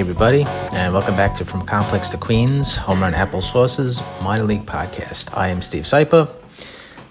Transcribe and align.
Hey, 0.00 0.04
everybody, 0.04 0.44
and 0.44 0.94
welcome 0.94 1.14
back 1.14 1.34
to 1.34 1.44
From 1.44 1.66
Complex 1.66 2.08
to 2.08 2.16
Queens, 2.16 2.74
Home 2.78 3.02
Run 3.02 3.12
Applesauce's 3.12 4.00
Minor 4.22 4.44
League 4.44 4.64
Podcast. 4.64 5.36
I 5.36 5.48
am 5.48 5.60
Steve 5.60 5.82
Sypa, 5.82 6.30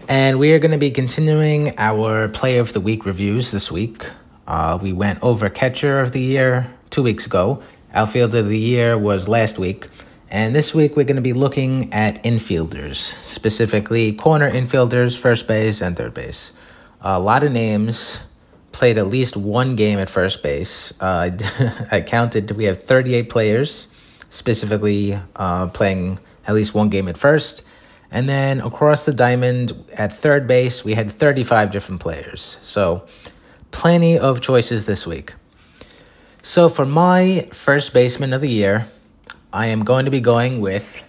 and 0.07 0.39
we 0.39 0.53
are 0.53 0.59
going 0.59 0.71
to 0.71 0.79
be 0.79 0.89
continuing 0.89 1.77
our 1.77 2.29
Player 2.29 2.61
of 2.61 2.73
the 2.73 2.79
Week 2.79 3.05
reviews 3.05 3.51
this 3.51 3.71
week. 3.71 4.09
Uh, 4.47 4.79
we 4.81 4.91
went 4.91 5.21
over 5.21 5.51
Catcher 5.51 5.99
of 5.99 6.11
the 6.11 6.19
Year 6.19 6.73
two 6.89 7.03
weeks 7.03 7.27
ago, 7.27 7.61
Outfielder 7.93 8.39
of 8.39 8.49
the 8.49 8.57
Year 8.57 8.97
was 8.97 9.27
last 9.27 9.59
week, 9.59 9.85
and 10.31 10.55
this 10.55 10.73
week 10.73 10.95
we're 10.95 11.03
going 11.03 11.17
to 11.17 11.21
be 11.21 11.33
looking 11.33 11.93
at 11.93 12.23
infielders, 12.23 12.95
specifically 12.95 14.13
corner 14.13 14.51
infielders, 14.51 15.15
first 15.15 15.47
base, 15.47 15.81
and 15.81 15.95
third 15.95 16.15
base. 16.15 16.53
A 17.01 17.19
lot 17.19 17.43
of 17.43 17.51
names 17.51 18.27
played 18.79 18.97
at 18.97 19.07
least 19.07 19.35
one 19.35 19.75
game 19.75 19.99
at 19.99 20.09
first 20.09 20.41
base. 20.41 20.93
Uh, 21.01 21.31
I 21.91 21.99
counted, 21.99 22.49
we 22.51 22.63
have 22.63 22.83
38 22.83 23.29
players 23.29 23.89
specifically 24.29 25.19
uh, 25.35 25.67
playing 25.67 26.17
at 26.47 26.55
least 26.55 26.73
one 26.73 26.87
game 26.87 27.09
at 27.09 27.17
first. 27.17 27.67
And 28.09 28.27
then 28.27 28.61
across 28.61 29.03
the 29.03 29.13
diamond 29.13 29.73
at 29.93 30.13
third 30.13 30.47
base, 30.47 30.85
we 30.85 30.93
had 30.93 31.11
35 31.11 31.71
different 31.71 31.99
players. 31.99 32.41
So 32.61 33.05
plenty 33.69 34.17
of 34.17 34.39
choices 34.39 34.85
this 34.85 35.05
week. 35.05 35.33
So 36.41 36.69
for 36.69 36.85
my 36.85 37.49
first 37.51 37.93
baseman 37.93 38.31
of 38.31 38.39
the 38.39 38.49
year, 38.49 38.87
I 39.51 39.67
am 39.67 39.83
going 39.83 40.05
to 40.05 40.11
be 40.11 40.21
going 40.21 40.61
with 40.61 41.03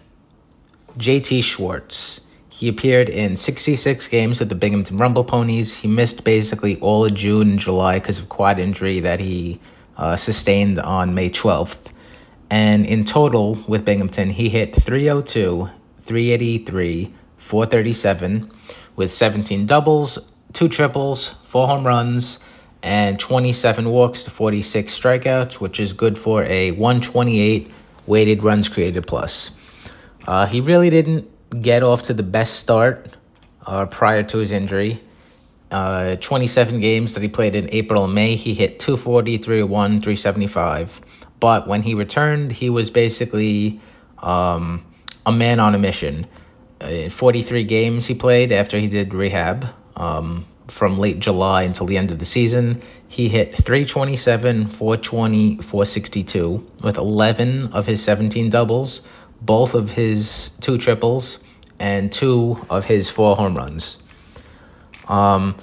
JT 0.98 1.44
Schwartz. 1.44 2.20
He 2.60 2.68
appeared 2.68 3.08
in 3.08 3.38
66 3.38 4.08
games 4.08 4.38
with 4.38 4.50
the 4.50 4.54
Binghamton 4.54 4.98
Rumble 4.98 5.24
Ponies. 5.24 5.74
He 5.74 5.88
missed 5.88 6.24
basically 6.24 6.78
all 6.78 7.06
of 7.06 7.14
June 7.14 7.52
and 7.52 7.58
July 7.58 7.98
because 7.98 8.18
of 8.18 8.28
quad 8.28 8.58
injury 8.58 9.00
that 9.00 9.18
he 9.18 9.60
uh, 9.96 10.16
sustained 10.16 10.78
on 10.78 11.14
May 11.14 11.30
12th. 11.30 11.90
And 12.50 12.84
in 12.84 13.06
total 13.06 13.54
with 13.66 13.86
Binghamton, 13.86 14.28
he 14.28 14.50
hit 14.50 14.74
302, 14.74 15.70
383, 16.02 17.14
437 17.38 18.50
with 18.94 19.10
17 19.10 19.64
doubles, 19.64 20.30
two 20.52 20.68
triples, 20.68 21.30
four 21.30 21.66
home 21.66 21.86
runs, 21.86 22.40
and 22.82 23.18
27 23.18 23.88
walks 23.88 24.24
to 24.24 24.30
46 24.30 25.00
strikeouts, 25.00 25.54
which 25.54 25.80
is 25.80 25.94
good 25.94 26.18
for 26.18 26.44
a 26.44 26.72
128 26.72 27.70
weighted 28.06 28.42
runs 28.42 28.68
created 28.68 29.06
plus. 29.06 29.58
Uh, 30.26 30.44
he 30.44 30.60
really 30.60 30.90
didn't 30.90 31.26
get 31.58 31.82
off 31.82 32.04
to 32.04 32.14
the 32.14 32.22
best 32.22 32.58
start 32.58 33.08
uh, 33.66 33.86
prior 33.86 34.22
to 34.22 34.38
his 34.38 34.52
injury. 34.52 35.00
Uh, 35.70 36.16
27 36.16 36.80
games 36.80 37.14
that 37.14 37.22
he 37.22 37.28
played 37.28 37.54
in 37.54 37.68
April 37.70 38.04
and 38.04 38.14
May, 38.14 38.34
he 38.34 38.54
hit 38.54 38.80
240, 38.80 39.38
301, 39.38 39.90
375. 40.00 41.00
But 41.38 41.68
when 41.68 41.82
he 41.82 41.94
returned, 41.94 42.50
he 42.52 42.70
was 42.70 42.90
basically 42.90 43.80
um, 44.18 44.84
a 45.24 45.32
man 45.32 45.60
on 45.60 45.74
a 45.74 45.78
mission. 45.78 46.26
Uh, 46.80 47.08
43 47.08 47.64
games 47.64 48.06
he 48.06 48.14
played 48.14 48.52
after 48.52 48.78
he 48.78 48.88
did 48.88 49.14
rehab 49.14 49.66
um, 49.96 50.44
from 50.68 50.98
late 50.98 51.18
July 51.18 51.62
until 51.62 51.86
the 51.86 51.98
end 51.98 52.10
of 52.10 52.18
the 52.18 52.24
season. 52.24 52.82
He 53.08 53.28
hit 53.28 53.56
327, 53.56 54.66
420, 54.66 55.56
462 55.56 56.70
with 56.82 56.98
11 56.98 57.72
of 57.72 57.86
his 57.86 58.02
17 58.02 58.50
doubles 58.50 59.06
both 59.40 59.74
of 59.74 59.90
his 59.90 60.56
two 60.60 60.78
triples 60.78 61.44
and 61.78 62.12
two 62.12 62.58
of 62.68 62.84
his 62.84 63.08
four 63.08 63.36
home 63.36 63.54
runs. 63.54 64.02
Um, 65.08 65.56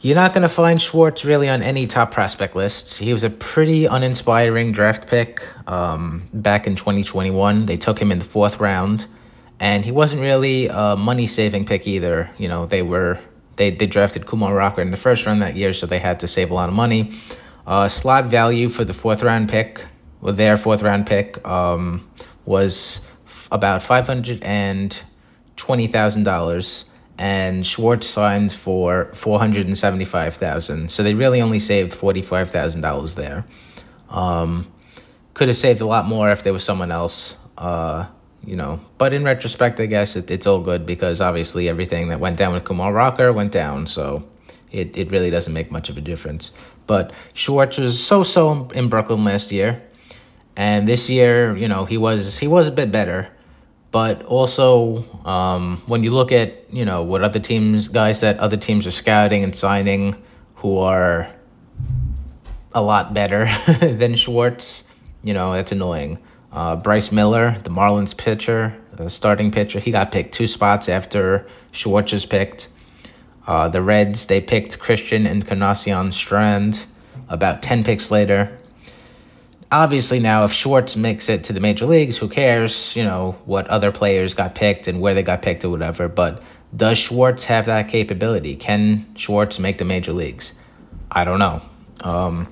you're 0.00 0.16
not 0.16 0.34
going 0.34 0.42
to 0.42 0.50
find 0.50 0.80
Schwartz 0.80 1.24
really 1.24 1.48
on 1.48 1.62
any 1.62 1.86
top 1.86 2.10
prospect 2.10 2.54
lists. 2.54 2.98
He 2.98 3.12
was 3.12 3.24
a 3.24 3.30
pretty 3.30 3.86
uninspiring 3.86 4.72
draft 4.72 5.08
pick 5.08 5.42
um, 5.66 6.28
back 6.32 6.66
in 6.66 6.76
2021. 6.76 7.64
They 7.66 7.78
took 7.78 7.98
him 7.98 8.12
in 8.12 8.18
the 8.18 8.24
fourth 8.24 8.60
round, 8.60 9.06
and 9.58 9.82
he 9.82 9.92
wasn't 9.92 10.20
really 10.20 10.68
a 10.68 10.94
money 10.96 11.26
saving 11.26 11.64
pick 11.64 11.86
either. 11.86 12.30
You 12.36 12.48
know, 12.48 12.66
they 12.66 12.82
were 12.82 13.18
they, 13.56 13.70
they 13.70 13.86
drafted 13.86 14.26
Kumar 14.26 14.54
Rocker 14.54 14.82
in 14.82 14.90
the 14.90 14.96
first 14.96 15.26
round 15.26 15.42
that 15.42 15.56
year, 15.56 15.72
so 15.72 15.86
they 15.86 15.98
had 15.98 16.20
to 16.20 16.28
save 16.28 16.50
a 16.50 16.54
lot 16.54 16.68
of 16.68 16.74
money. 16.74 17.14
Uh, 17.66 17.88
slot 17.88 18.26
value 18.26 18.68
for 18.68 18.84
the 18.84 18.92
fourth 18.92 19.22
round 19.22 19.48
pick, 19.48 19.84
well, 20.20 20.34
their 20.34 20.56
fourth 20.56 20.82
round 20.82 21.06
pick, 21.06 21.46
um, 21.46 22.06
was 22.44 23.10
about 23.50 23.82
five 23.82 24.06
hundred 24.06 24.42
and 24.42 24.96
twenty 25.56 25.86
thousand 25.86 26.24
dollars, 26.24 26.90
and 27.18 27.64
Schwartz 27.66 28.06
signed 28.06 28.52
for 28.52 29.10
four 29.14 29.38
hundred 29.38 29.66
and 29.66 29.78
seventy-five 29.78 30.34
thousand. 30.36 30.90
So 30.90 31.02
they 31.02 31.14
really 31.14 31.40
only 31.40 31.58
saved 31.58 31.94
forty-five 31.94 32.50
thousand 32.50 32.80
dollars 32.80 33.14
there. 33.14 33.44
Um, 34.08 34.72
could 35.32 35.48
have 35.48 35.56
saved 35.56 35.80
a 35.80 35.86
lot 35.86 36.06
more 36.06 36.30
if 36.30 36.42
there 36.42 36.52
was 36.52 36.64
someone 36.64 36.90
else. 36.92 37.38
Uh, 37.56 38.06
you 38.46 38.56
know, 38.56 38.80
but 38.98 39.14
in 39.14 39.24
retrospect, 39.24 39.80
I 39.80 39.86
guess 39.86 40.16
it, 40.16 40.30
it's 40.30 40.46
all 40.46 40.60
good 40.60 40.84
because 40.84 41.20
obviously 41.22 41.68
everything 41.68 42.08
that 42.08 42.20
went 42.20 42.36
down 42.36 42.52
with 42.52 42.64
Kumar 42.64 42.92
Rocker 42.92 43.32
went 43.32 43.52
down, 43.52 43.86
so 43.86 44.28
it, 44.70 44.98
it 44.98 45.10
really 45.12 45.30
doesn't 45.30 45.52
make 45.52 45.70
much 45.70 45.88
of 45.88 45.96
a 45.96 46.02
difference. 46.02 46.52
But 46.86 47.12
Schwartz 47.32 47.78
was 47.78 48.04
so-so 48.04 48.68
in 48.74 48.90
Brooklyn 48.90 49.24
last 49.24 49.50
year. 49.50 49.82
And 50.56 50.86
this 50.88 51.10
year, 51.10 51.56
you 51.56 51.68
know, 51.68 51.84
he 51.84 51.98
was 51.98 52.38
he 52.38 52.46
was 52.46 52.68
a 52.68 52.72
bit 52.72 52.92
better, 52.92 53.28
but 53.90 54.24
also 54.24 55.04
um, 55.24 55.82
when 55.86 56.04
you 56.04 56.10
look 56.10 56.30
at 56.32 56.72
you 56.72 56.84
know 56.84 57.02
what 57.02 57.22
other 57.22 57.40
teams, 57.40 57.88
guys 57.88 58.20
that 58.20 58.38
other 58.38 58.56
teams 58.56 58.86
are 58.86 58.92
scouting 58.92 59.42
and 59.42 59.54
signing, 59.54 60.16
who 60.56 60.78
are 60.78 61.28
a 62.72 62.82
lot 62.82 63.14
better 63.14 63.48
than 63.80 64.16
Schwartz, 64.16 64.90
you 65.22 65.34
know, 65.34 65.52
that's 65.52 65.72
annoying. 65.72 66.18
Uh, 66.52 66.76
Bryce 66.76 67.10
Miller, 67.10 67.56
the 67.62 67.70
Marlins 67.70 68.16
pitcher, 68.16 68.76
the 68.92 69.10
starting 69.10 69.50
pitcher, 69.50 69.80
he 69.80 69.90
got 69.90 70.12
picked 70.12 70.34
two 70.34 70.46
spots 70.46 70.88
after 70.88 71.46
Schwartz 71.72 72.12
was 72.12 72.26
picked. 72.26 72.68
Uh, 73.46 73.68
the 73.68 73.82
Reds, 73.82 74.26
they 74.26 74.40
picked 74.40 74.78
Christian 74.78 75.26
and 75.26 75.42
Encarnacion 75.42 76.12
Strand 76.12 76.82
about 77.28 77.62
10 77.62 77.84
picks 77.84 78.10
later 78.10 78.56
obviously 79.70 80.20
now 80.20 80.44
if 80.44 80.52
Schwartz 80.52 80.96
makes 80.96 81.28
it 81.28 81.44
to 81.44 81.52
the 81.52 81.60
major 81.60 81.86
leagues, 81.86 82.16
who 82.16 82.28
cares, 82.28 82.96
you 82.96 83.04
know, 83.04 83.32
what 83.44 83.68
other 83.68 83.92
players 83.92 84.34
got 84.34 84.54
picked 84.54 84.88
and 84.88 85.00
where 85.00 85.14
they 85.14 85.22
got 85.22 85.42
picked 85.42 85.64
or 85.64 85.70
whatever, 85.70 86.08
but 86.08 86.42
does 86.74 86.98
Schwartz 86.98 87.44
have 87.44 87.66
that 87.66 87.88
capability? 87.88 88.56
Can 88.56 89.14
Schwartz 89.16 89.58
make 89.58 89.78
the 89.78 89.84
major 89.84 90.12
leagues? 90.12 90.58
I 91.10 91.24
don't 91.24 91.38
know. 91.38 91.62
Um, 92.02 92.48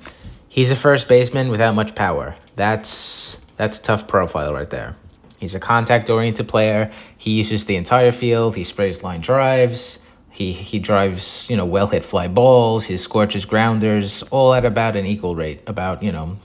he's 0.48 0.70
a 0.70 0.76
first 0.76 1.08
baseman 1.08 1.48
without 1.48 1.74
much 1.74 1.94
power. 1.94 2.36
That's 2.54 3.36
that's 3.56 3.78
a 3.78 3.82
tough 3.82 4.06
profile 4.06 4.52
right 4.52 4.70
there. 4.70 4.96
He's 5.38 5.56
a 5.56 5.60
contact-oriented 5.60 6.46
player. 6.46 6.92
He 7.18 7.32
uses 7.32 7.64
the 7.64 7.74
entire 7.76 8.12
field. 8.12 8.54
He 8.54 8.62
sprays 8.62 9.02
line 9.02 9.20
drives. 9.20 10.06
He 10.30 10.52
he 10.52 10.78
drives 10.78 11.50
you 11.50 11.56
know 11.56 11.66
well 11.66 11.88
hit 11.88 12.04
fly 12.04 12.28
balls. 12.28 12.84
He 12.84 12.96
scorches 12.96 13.44
grounders, 13.44 14.22
all 14.24 14.54
at 14.54 14.64
about 14.64 14.96
an 14.96 15.04
equal 15.04 15.34
rate, 15.34 15.62
about 15.66 16.02
you 16.02 16.12
know 16.12 16.38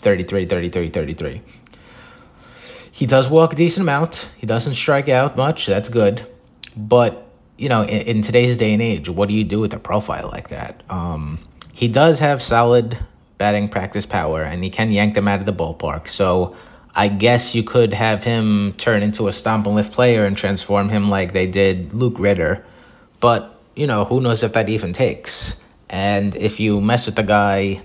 33, 0.00 0.46
33, 0.46 0.88
33. 0.90 1.42
He 2.92 3.06
does 3.06 3.28
walk 3.30 3.52
a 3.52 3.56
decent 3.56 3.82
amount. 3.84 4.28
He 4.38 4.46
doesn't 4.46 4.74
strike 4.74 5.08
out 5.08 5.36
much. 5.36 5.66
That's 5.66 5.88
good. 5.88 6.26
But, 6.76 7.26
you 7.56 7.68
know, 7.68 7.82
in, 7.82 8.16
in 8.16 8.22
today's 8.22 8.56
day 8.56 8.72
and 8.72 8.82
age, 8.82 9.08
what 9.08 9.28
do 9.28 9.34
you 9.34 9.44
do 9.44 9.60
with 9.60 9.72
a 9.74 9.78
profile 9.78 10.28
like 10.32 10.48
that? 10.48 10.82
Um, 10.90 11.38
he 11.72 11.88
does 11.88 12.18
have 12.18 12.42
solid 12.42 12.98
batting 13.38 13.68
practice 13.68 14.04
power, 14.04 14.42
and 14.42 14.64
he 14.64 14.70
can 14.70 14.90
yank 14.90 15.14
them 15.14 15.28
out 15.28 15.38
of 15.38 15.46
the 15.46 15.52
ballpark. 15.52 16.08
So 16.08 16.56
I 16.92 17.06
guess 17.06 17.54
you 17.54 17.62
could 17.62 17.94
have 17.94 18.24
him 18.24 18.72
turn 18.72 19.04
into 19.04 19.28
a 19.28 19.32
stomp 19.32 19.66
and 19.66 19.76
lift 19.76 19.92
player 19.92 20.24
and 20.24 20.36
transform 20.36 20.88
him 20.88 21.08
like 21.08 21.32
they 21.32 21.46
did 21.46 21.94
Luke 21.94 22.18
Ritter. 22.18 22.66
But, 23.20 23.54
you 23.76 23.86
know, 23.86 24.04
who 24.04 24.20
knows 24.20 24.42
if 24.42 24.54
that 24.54 24.68
even 24.68 24.92
takes. 24.92 25.62
And 25.88 26.34
if 26.34 26.58
you 26.58 26.80
mess 26.80 27.06
with 27.06 27.14
the 27.14 27.22
guy 27.22 27.82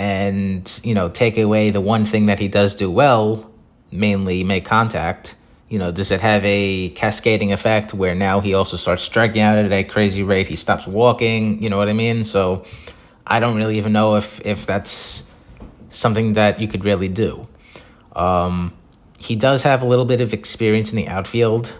and 0.00 0.80
you 0.82 0.94
know 0.94 1.10
take 1.10 1.36
away 1.36 1.68
the 1.68 1.80
one 1.80 2.06
thing 2.06 2.26
that 2.26 2.40
he 2.40 2.48
does 2.48 2.74
do 2.74 2.90
well, 2.90 3.52
mainly 3.92 4.44
make 4.44 4.64
contact. 4.64 5.34
You 5.68 5.78
know, 5.78 5.92
does 5.92 6.10
it 6.10 6.22
have 6.22 6.42
a 6.44 6.88
cascading 6.88 7.52
effect 7.52 7.92
where 7.92 8.14
now 8.14 8.40
he 8.40 8.54
also 8.54 8.78
starts 8.78 9.02
striking 9.02 9.42
out 9.42 9.58
at 9.58 9.70
a 9.70 9.84
crazy 9.84 10.22
rate? 10.22 10.48
He 10.48 10.56
stops 10.56 10.86
walking. 10.86 11.62
You 11.62 11.68
know 11.68 11.76
what 11.76 11.88
I 11.88 11.92
mean? 11.92 12.24
So 12.24 12.64
I 13.26 13.40
don't 13.40 13.56
really 13.56 13.76
even 13.76 13.92
know 13.92 14.16
if 14.16 14.40
if 14.46 14.64
that's 14.64 15.30
something 15.90 16.32
that 16.32 16.60
you 16.60 16.66
could 16.66 16.86
really 16.86 17.08
do. 17.08 17.46
Um, 18.16 18.72
he 19.18 19.36
does 19.36 19.62
have 19.64 19.82
a 19.82 19.86
little 19.86 20.06
bit 20.06 20.22
of 20.22 20.32
experience 20.32 20.92
in 20.92 20.96
the 20.96 21.08
outfield, 21.08 21.74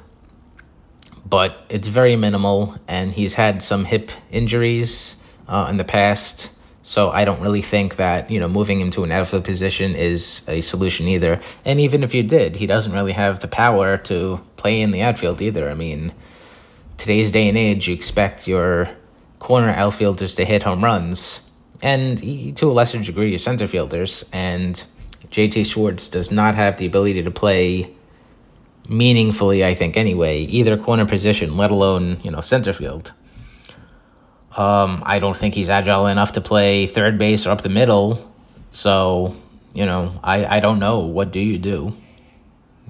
but 1.25 1.57
it's 1.71 1.89
very 1.89 2.17
minimal, 2.17 2.77
and 2.87 3.11
he's 3.15 3.33
had 3.33 3.63
some 3.63 3.87
hip 3.87 4.11
injuries 4.31 5.25
uh, 5.49 5.69
in 5.71 5.79
the 5.79 5.85
past. 5.85 6.55
So 6.91 7.09
I 7.09 7.25
don't 7.25 7.41
really 7.41 7.63
think 7.63 7.95
that, 7.97 8.33
you 8.33 8.41
know, 8.41 8.49
moving 8.49 8.81
him 8.81 8.91
to 8.91 9.05
an 9.05 9.13
outfield 9.13 9.45
position 9.45 9.95
is 9.95 10.45
a 10.49 10.61
solution 10.61 11.07
either. 11.07 11.41
And 11.65 11.79
even 11.79 12.03
if 12.03 12.17
you 12.17 12.25
did, 12.25 12.57
he 12.57 12.67
doesn't 12.67 12.91
really 12.91 13.13
have 13.13 13.39
the 13.39 13.47
power 13.47 13.97
to 14.11 14.41
play 14.57 14.81
in 14.81 14.91
the 14.91 15.03
outfield 15.03 15.41
either. 15.41 15.71
I 15.71 15.75
mean, 15.75 16.13
today's 16.99 17.31
day 17.31 17.49
and 17.49 17.57
age, 17.57 17.87
you 17.87 17.95
expect 17.95 18.49
your 18.49 18.91
corner 19.39 19.71
outfielders 19.71 20.35
to 20.35 20.45
hit 20.45 20.65
home 20.65 20.83
runs. 20.83 21.49
and 21.81 22.19
to 22.57 22.71
a 22.71 22.73
lesser 22.73 22.99
degree, 22.99 23.31
your 23.31 23.39
center 23.39 23.69
fielders. 23.69 24.29
And 24.33 24.75
JT 25.31 25.67
Schwartz 25.67 26.09
does 26.09 26.33
not 26.33 26.57
have 26.57 26.77
the 26.77 26.87
ability 26.87 27.23
to 27.23 27.31
play 27.31 27.95
meaningfully, 28.89 29.65
I 29.65 29.75
think, 29.75 29.97
anyway, 29.97 30.41
either 30.41 30.77
corner 30.77 31.07
position, 31.07 31.57
let 31.57 31.71
alone, 31.71 32.21
you 32.25 32.33
know, 32.33 32.41
center 32.41 32.73
field. 32.73 33.13
Um, 34.57 35.03
I 35.07 35.21
don't 35.21 35.37
think 35.37 35.55
he's 35.55 35.71
agile 35.71 36.07
enough 36.07 36.33
to 36.33 36.41
play 36.41 36.87
third 36.87 37.19
base 37.19 37.47
or 37.47 37.51
up 37.51 37.63
the 37.63 37.69
middle. 37.69 38.33
So, 38.73 39.37
you 39.73 39.87
know, 39.87 40.19
I, 40.23 40.45
I 40.45 40.61
don't 40.61 40.79
know. 40.79 41.01
What 41.01 41.33
do 41.33 41.41
you 41.41 41.59
do? 41.59 41.97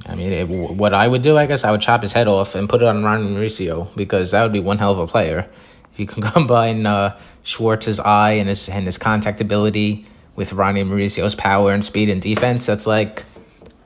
I 0.06 0.14
mean, 0.14 0.32
it, 0.32 0.48
what 0.48 0.94
I 0.94 1.06
would 1.06 1.22
do, 1.22 1.36
I 1.36 1.46
guess, 1.46 1.64
I 1.64 1.70
would 1.70 1.82
chop 1.82 2.02
his 2.02 2.12
head 2.12 2.26
off 2.26 2.54
and 2.54 2.68
put 2.68 2.82
it 2.82 2.88
on 2.88 3.04
Ronny 3.04 3.28
Mauricio 3.28 3.94
because 3.94 4.30
that 4.30 4.42
would 4.42 4.52
be 4.52 4.60
one 4.60 4.78
hell 4.78 4.92
of 4.92 4.98
a 4.98 5.06
player. 5.06 5.50
If 5.92 6.00
you 6.00 6.06
can 6.06 6.22
combine 6.32 6.86
uh, 6.86 7.18
Schwartz's 7.42 8.00
eye 8.00 8.32
and 8.32 8.48
his 8.48 8.68
and 8.68 8.86
his 8.86 8.96
contact 8.96 9.40
ability 9.40 10.06
with 10.36 10.52
Ronny 10.52 10.84
Mauricio's 10.84 11.34
power 11.34 11.72
and 11.72 11.84
speed 11.84 12.08
and 12.08 12.22
defense, 12.22 12.66
that's 12.66 12.86
like 12.86 13.24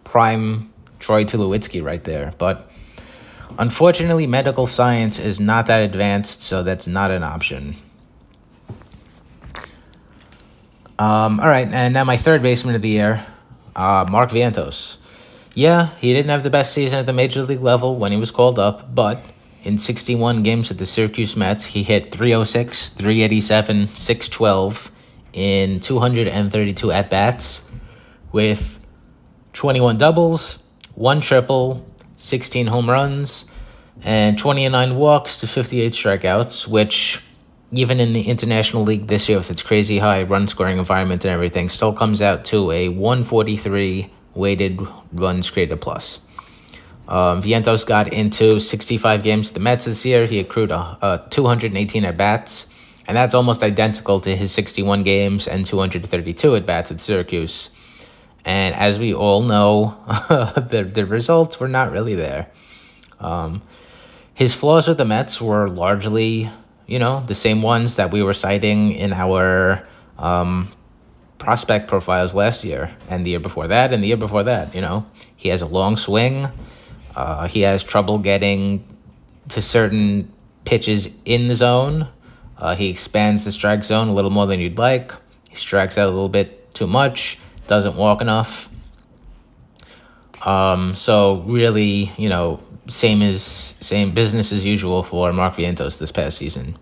prime 0.05 0.73
Troy 1.01 1.25
Tulowitzki 1.25 1.83
right 1.83 2.03
there. 2.05 2.33
But 2.39 2.71
unfortunately, 3.59 4.27
medical 4.27 4.67
science 4.67 5.19
is 5.19 5.41
not 5.41 5.67
that 5.67 5.83
advanced, 5.83 6.43
so 6.43 6.63
that's 6.63 6.87
not 6.87 7.11
an 7.11 7.23
option. 7.23 7.77
Um, 10.99 11.41
all 11.41 11.49
right, 11.49 11.67
and 11.67 11.95
now 11.95 12.05
my 12.05 12.17
third 12.17 12.43
baseman 12.43 12.75
of 12.77 12.83
the 12.83 12.89
year, 12.89 13.27
uh, 13.75 14.07
Mark 14.09 14.31
Vientos. 14.31 14.99
Yeah, 15.55 15.89
he 16.01 16.13
didn't 16.13 16.31
have 16.31 16.43
the 16.43 16.51
best 16.51 16.73
season 16.73 16.99
at 16.99 17.07
the 17.07 17.13
major 17.13 17.43
league 17.43 17.63
level 17.63 17.97
when 17.97 18.13
he 18.13 18.19
was 18.19 18.31
called 18.31 18.59
up, 18.59 18.95
but 18.95 19.23
in 19.65 19.79
61 19.79 20.43
games 20.43 20.71
at 20.71 20.79
the 20.79 20.87
Syracuse 20.87 21.37
Mets, 21.37 21.65
he 21.65 21.83
hit 21.83 22.13
306, 22.13 22.91
387, 22.91 23.89
612 23.89 24.93
in 25.33 25.81
232 25.81 26.93
at 26.93 27.11
bats 27.11 27.69
with 28.31 28.85
21 29.55 29.99
doubles, 29.99 30.59
one 30.95 31.21
triple, 31.21 31.87
16 32.25 32.67
home 32.67 32.91
runs, 32.91 33.45
and 34.03 34.39
29 34.39 34.97
walks 34.97 35.41
to 35.41 35.47
58 35.47 35.93
strikeouts, 35.93 36.67
which 36.67 37.23
even 37.73 38.01
in 38.01 38.13
the 38.13 38.23
International 38.23 38.83
League 38.83 39.07
this 39.07 39.29
year 39.29 39.39
with 39.39 39.51
its 39.51 39.63
crazy 39.63 39.99
high 39.99 40.23
run 40.23 40.49
scoring 40.49 40.79
environment 40.79 41.25
and 41.25 41.33
everything, 41.33 41.69
still 41.69 41.93
comes 41.93 42.23
out 42.23 42.47
to 42.47 42.71
a 42.71 42.89
143 42.89 44.11
weighted 44.35 44.81
runs 45.13 45.51
created 45.51 45.81
plus. 45.81 46.25
Um, 47.07 47.43
Vientos 47.43 47.87
got 47.87 48.13
into 48.13 48.61
65 48.61 49.23
games 49.23 49.49
with 49.49 49.55
the 49.55 49.61
Mets 49.61 49.85
this 49.85 50.05
year. 50.05 50.27
He 50.27 50.41
accrued 50.41 50.71
a, 50.71 50.77
a 50.77 51.27
218 51.29 52.05
at 52.05 52.17
bats, 52.17 52.73
and 53.07 53.17
that's 53.17 53.35
almost 53.35 53.63
identical 53.63 54.21
to 54.21 54.35
his 54.35 54.53
61 54.53 55.03
games 55.03 55.47
and 55.47 55.67
232 55.67 56.57
at 56.57 56.67
bats 56.67 56.91
at 56.91 57.01
Syracuse. 57.01 57.71
And 58.45 58.75
as 58.75 58.99
we 58.99 59.15
all 59.15 59.43
know, 59.43 59.97
the, 60.09 60.89
the 60.93 61.07
results 61.07 61.59
were 61.59 61.69
not 61.69 61.93
really 61.93 62.15
there. 62.15 62.51
Um, 63.19 63.63
his 64.35 64.55
flaws 64.55 64.89
with 64.89 64.99
the 64.99 65.05
Mets 65.05 65.41
were 65.41 65.69
largely, 65.69 66.51
you 66.87 66.99
know, 66.99 67.25
the 67.25 67.35
same 67.35 67.63
ones 67.63 67.97
that 67.97 68.11
we 68.11 68.23
were 68.23 68.35
citing 68.35 68.93
in 68.93 69.13
our 69.13 69.87
um, 70.19 70.71
prospect 71.39 71.89
profiles 71.89 72.35
last 72.35 72.65
year 72.65 72.95
and 73.09 73.25
the 73.25 73.31
year 73.31 73.41
before 73.41 73.69
that 73.69 73.93
and 73.93 74.03
the 74.03 74.09
year 74.09 74.17
before 74.17 74.45
that. 74.45 74.75
You 74.75 74.81
know, 74.81 75.07
he 75.37 75.49
has 75.49 75.63
a 75.63 75.67
long 75.67 75.97
swing. 75.97 76.47
Uh, 77.15 77.49
he 77.49 77.61
has 77.61 77.83
trouble 77.83 78.19
getting 78.19 78.85
to 79.51 79.63
certain 79.63 80.33
pitches 80.65 81.17
in 81.25 81.47
the 81.47 81.55
zone. 81.55 82.09
Uh, 82.59 82.75
he 82.75 82.89
expands 82.91 83.45
the 83.45 83.53
strike 83.53 83.85
zone 83.85 84.09
a 84.09 84.15
little 84.15 84.31
more 84.31 84.47
than 84.47 84.61
you'd 84.61 84.79
like. 84.79 85.13
He 85.49 85.57
strikes 85.57 85.99
out 85.99 86.09
a 86.09 86.11
little 86.11 86.29
bit 86.29 86.75
too 86.75 86.87
much. 86.87 87.39
Doesn't 87.67 87.97
walk 87.97 88.21
enough. 88.21 88.69
Um, 90.45 90.95
so 90.95 91.37
really, 91.47 92.13
you 92.19 92.29
know, 92.29 92.61
same 92.87 93.23
as 93.23 93.43
same 93.43 94.13
business 94.13 94.53
as 94.53 94.65
usual 94.65 95.03
for 95.03 95.33
Mark 95.33 95.55
Vientos 95.57 95.99
this 95.99 96.13
past 96.13 96.37
season. 96.37 96.77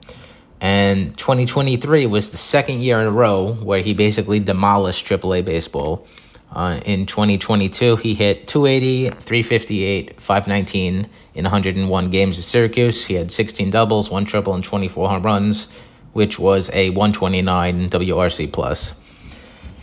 And 0.61 1.17
2023 1.17 2.07
was 2.07 2.31
the 2.31 2.37
second 2.37 2.83
year 2.83 2.99
in 2.99 3.07
a 3.07 3.11
row 3.11 3.53
where 3.53 3.81
he 3.81 3.95
basically 3.95 4.41
demolished 4.41 5.07
AAA 5.07 5.45
baseball. 5.45 6.07
Uh, 6.53 6.81
in 6.85 7.07
2022, 7.07 7.97
he 7.97 8.15
hit 8.15 8.47
280, 8.47 9.11
358, 9.11 10.21
519 10.21 11.09
in 11.35 11.45
101 11.45 12.11
games 12.11 12.39
at 12.39 12.45
Syracuse. 12.45 13.07
He 13.07 13.15
had 13.15 13.33
16 13.33 13.71
doubles, 13.71 14.11
one 14.11 14.25
triple, 14.25 14.55
and 14.55 14.63
24 14.63 15.09
home 15.09 15.23
runs, 15.23 15.71
which 16.13 16.39
was 16.39 16.69
a 16.73 16.91
129 16.91 17.89
WRC 17.89 18.53
plus. 18.53 19.01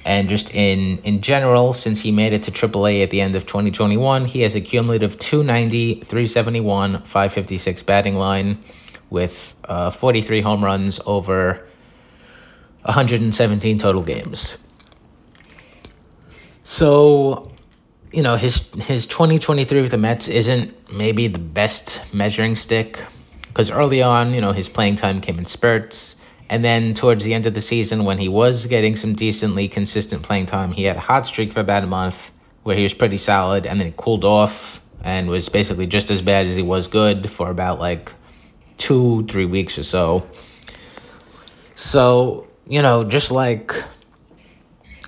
And 0.06 0.30
just 0.30 0.54
in 0.54 1.00
in 1.00 1.22
general, 1.22 1.74
since 1.74 2.00
he 2.00 2.12
made 2.12 2.34
it 2.34 2.44
to 2.44 2.51
AAA 2.51 3.04
at 3.04 3.10
the 3.10 3.22
end 3.22 3.36
of 3.36 3.46
2021, 3.46 4.25
he 4.25 4.42
has 4.42 4.56
a 4.56 4.62
cumulative 4.62 5.19
290, 5.19 5.96
371, 5.96 7.04
556 7.04 7.84
batting 7.84 8.16
line 8.16 8.63
with 9.10 9.56
uh, 9.66 9.90
43 9.92 10.42
home 10.42 10.63
runs 10.63 11.00
over 11.06 11.68
117 12.84 13.78
total 13.78 14.04
games. 14.04 14.66
So, 16.63 17.52
you 18.12 18.24
know, 18.24 18.36
his 18.36 18.72
his 18.74 19.06
2023 19.07 19.81
with 19.81 19.92
the 19.92 19.98
Mets 19.98 20.28
isn't 20.28 20.94
maybe 20.94 21.28
the 21.28 21.40
best 21.40 22.13
measuring 22.13 22.56
stick 22.56 23.00
because 23.48 23.72
early 23.72 24.02
on, 24.02 24.34
you 24.34 24.42
know, 24.42 24.52
his 24.52 24.69
playing 24.69 24.95
time 24.95 25.22
came 25.22 25.40
in 25.40 25.45
spurts. 25.45 26.19
And 26.50 26.66
then 26.66 26.96
towards 26.96 27.24
the 27.24 27.36
end 27.36 27.46
of 27.46 27.54
the 27.54 27.62
season, 27.62 28.06
when 28.06 28.18
he 28.18 28.28
was 28.28 28.66
getting 28.66 28.96
some 28.96 29.13
decently 29.13 29.68
consistent 29.68 30.24
playing 30.24 30.48
time, 30.48 30.72
he 30.72 30.84
had 30.84 30.98
a 30.98 31.00
hot 31.00 31.28
streak 31.28 31.54
for 31.54 31.60
about 31.60 31.84
a 31.84 31.88
month 31.88 32.31
where 32.63 32.75
he 32.75 32.81
was 32.81 32.94
pretty 32.94 33.18
solid 33.18 33.68
and 33.68 33.80
then 33.80 33.88
he 33.88 33.94
cooled 33.96 34.25
off 34.25 34.81
and 35.04 35.30
was 35.30 35.48
basically 35.50 35.86
just 35.86 36.10
as 36.12 36.22
bad 36.22 36.48
as 36.48 36.56
he 36.56 36.63
was 36.63 36.88
good 36.88 37.30
for 37.30 37.50
about 37.51 37.80
like 37.80 38.12
two, 38.78 39.25
three 39.28 39.46
weeks 39.46 39.78
or 39.78 39.84
so. 39.84 40.28
So, 41.75 42.48
you 42.68 42.81
know, 42.81 43.04
just 43.04 43.30
like 43.30 43.75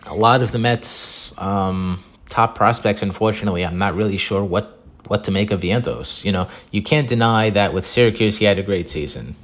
a 0.05 0.13
lot 0.13 0.43
of 0.43 0.51
the 0.51 0.59
Mets' 0.59 1.37
um, 1.39 2.03
top 2.29 2.55
prospects, 2.55 3.01
unfortunately, 3.01 3.65
I'm 3.65 3.77
not 3.77 3.95
really 3.95 4.17
sure 4.17 4.43
what, 4.43 4.79
what 5.07 5.23
to 5.25 5.31
make 5.31 5.51
of 5.51 5.61
Vientos. 5.61 6.23
You 6.23 6.31
know, 6.33 6.49
you 6.69 6.83
can't 6.83 7.09
deny 7.09 7.49
that 7.49 7.73
with 7.73 7.85
Syracuse, 7.85 8.37
he 8.37 8.45
had 8.45 8.59
a 8.59 8.63
great 8.63 8.89
season. 8.89 9.35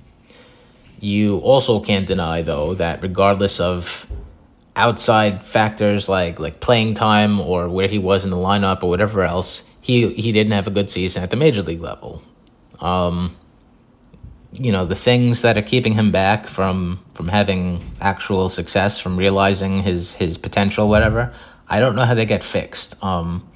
You 1.00 1.38
also 1.38 1.80
can't 1.80 2.08
deny, 2.08 2.42
though, 2.42 2.74
that 2.75 3.04
regardless 3.04 3.60
of 3.60 4.08
outside 4.75 5.44
factors 5.44 6.08
like 6.08 6.39
like 6.39 6.60
playing 6.60 6.94
time 6.94 7.39
or 7.39 7.68
where 7.68 7.88
he 7.88 7.98
was 7.98 8.24
in 8.24 8.30
the 8.30 8.38
lineup 8.38 8.84
or 8.84 8.89
whatever 8.89 9.24
else, 9.24 9.68
he 9.82 10.12
he 10.13 10.32
didn't 10.32 10.54
have 10.54 10.68
a 10.68 10.72
good 10.72 10.89
season 10.89 11.24
at 11.24 11.30
the 11.30 11.36
major 11.36 11.63
league 11.63 11.82
level. 11.82 12.22
Um, 12.80 13.36
you 14.54 14.72
know 14.72 14.86
the 14.86 14.96
things 14.96 15.42
that 15.42 15.58
are 15.58 15.62
keeping 15.63 15.94
him 15.94 16.12
back 16.12 16.48
from 16.48 17.00
from 17.13 17.27
having 17.27 17.96
actual 18.01 18.50
success, 18.50 19.00
from 19.00 19.18
realizing 19.18 19.82
his 19.82 20.13
his 20.13 20.38
potential, 20.38 20.88
whatever. 20.88 21.34
I 21.68 21.80
don't 21.80 21.96
know 21.96 22.06
how 22.06 22.13
they 22.13 22.25
get 22.25 22.44
fixed. 22.44 23.04
Um, 23.04 23.48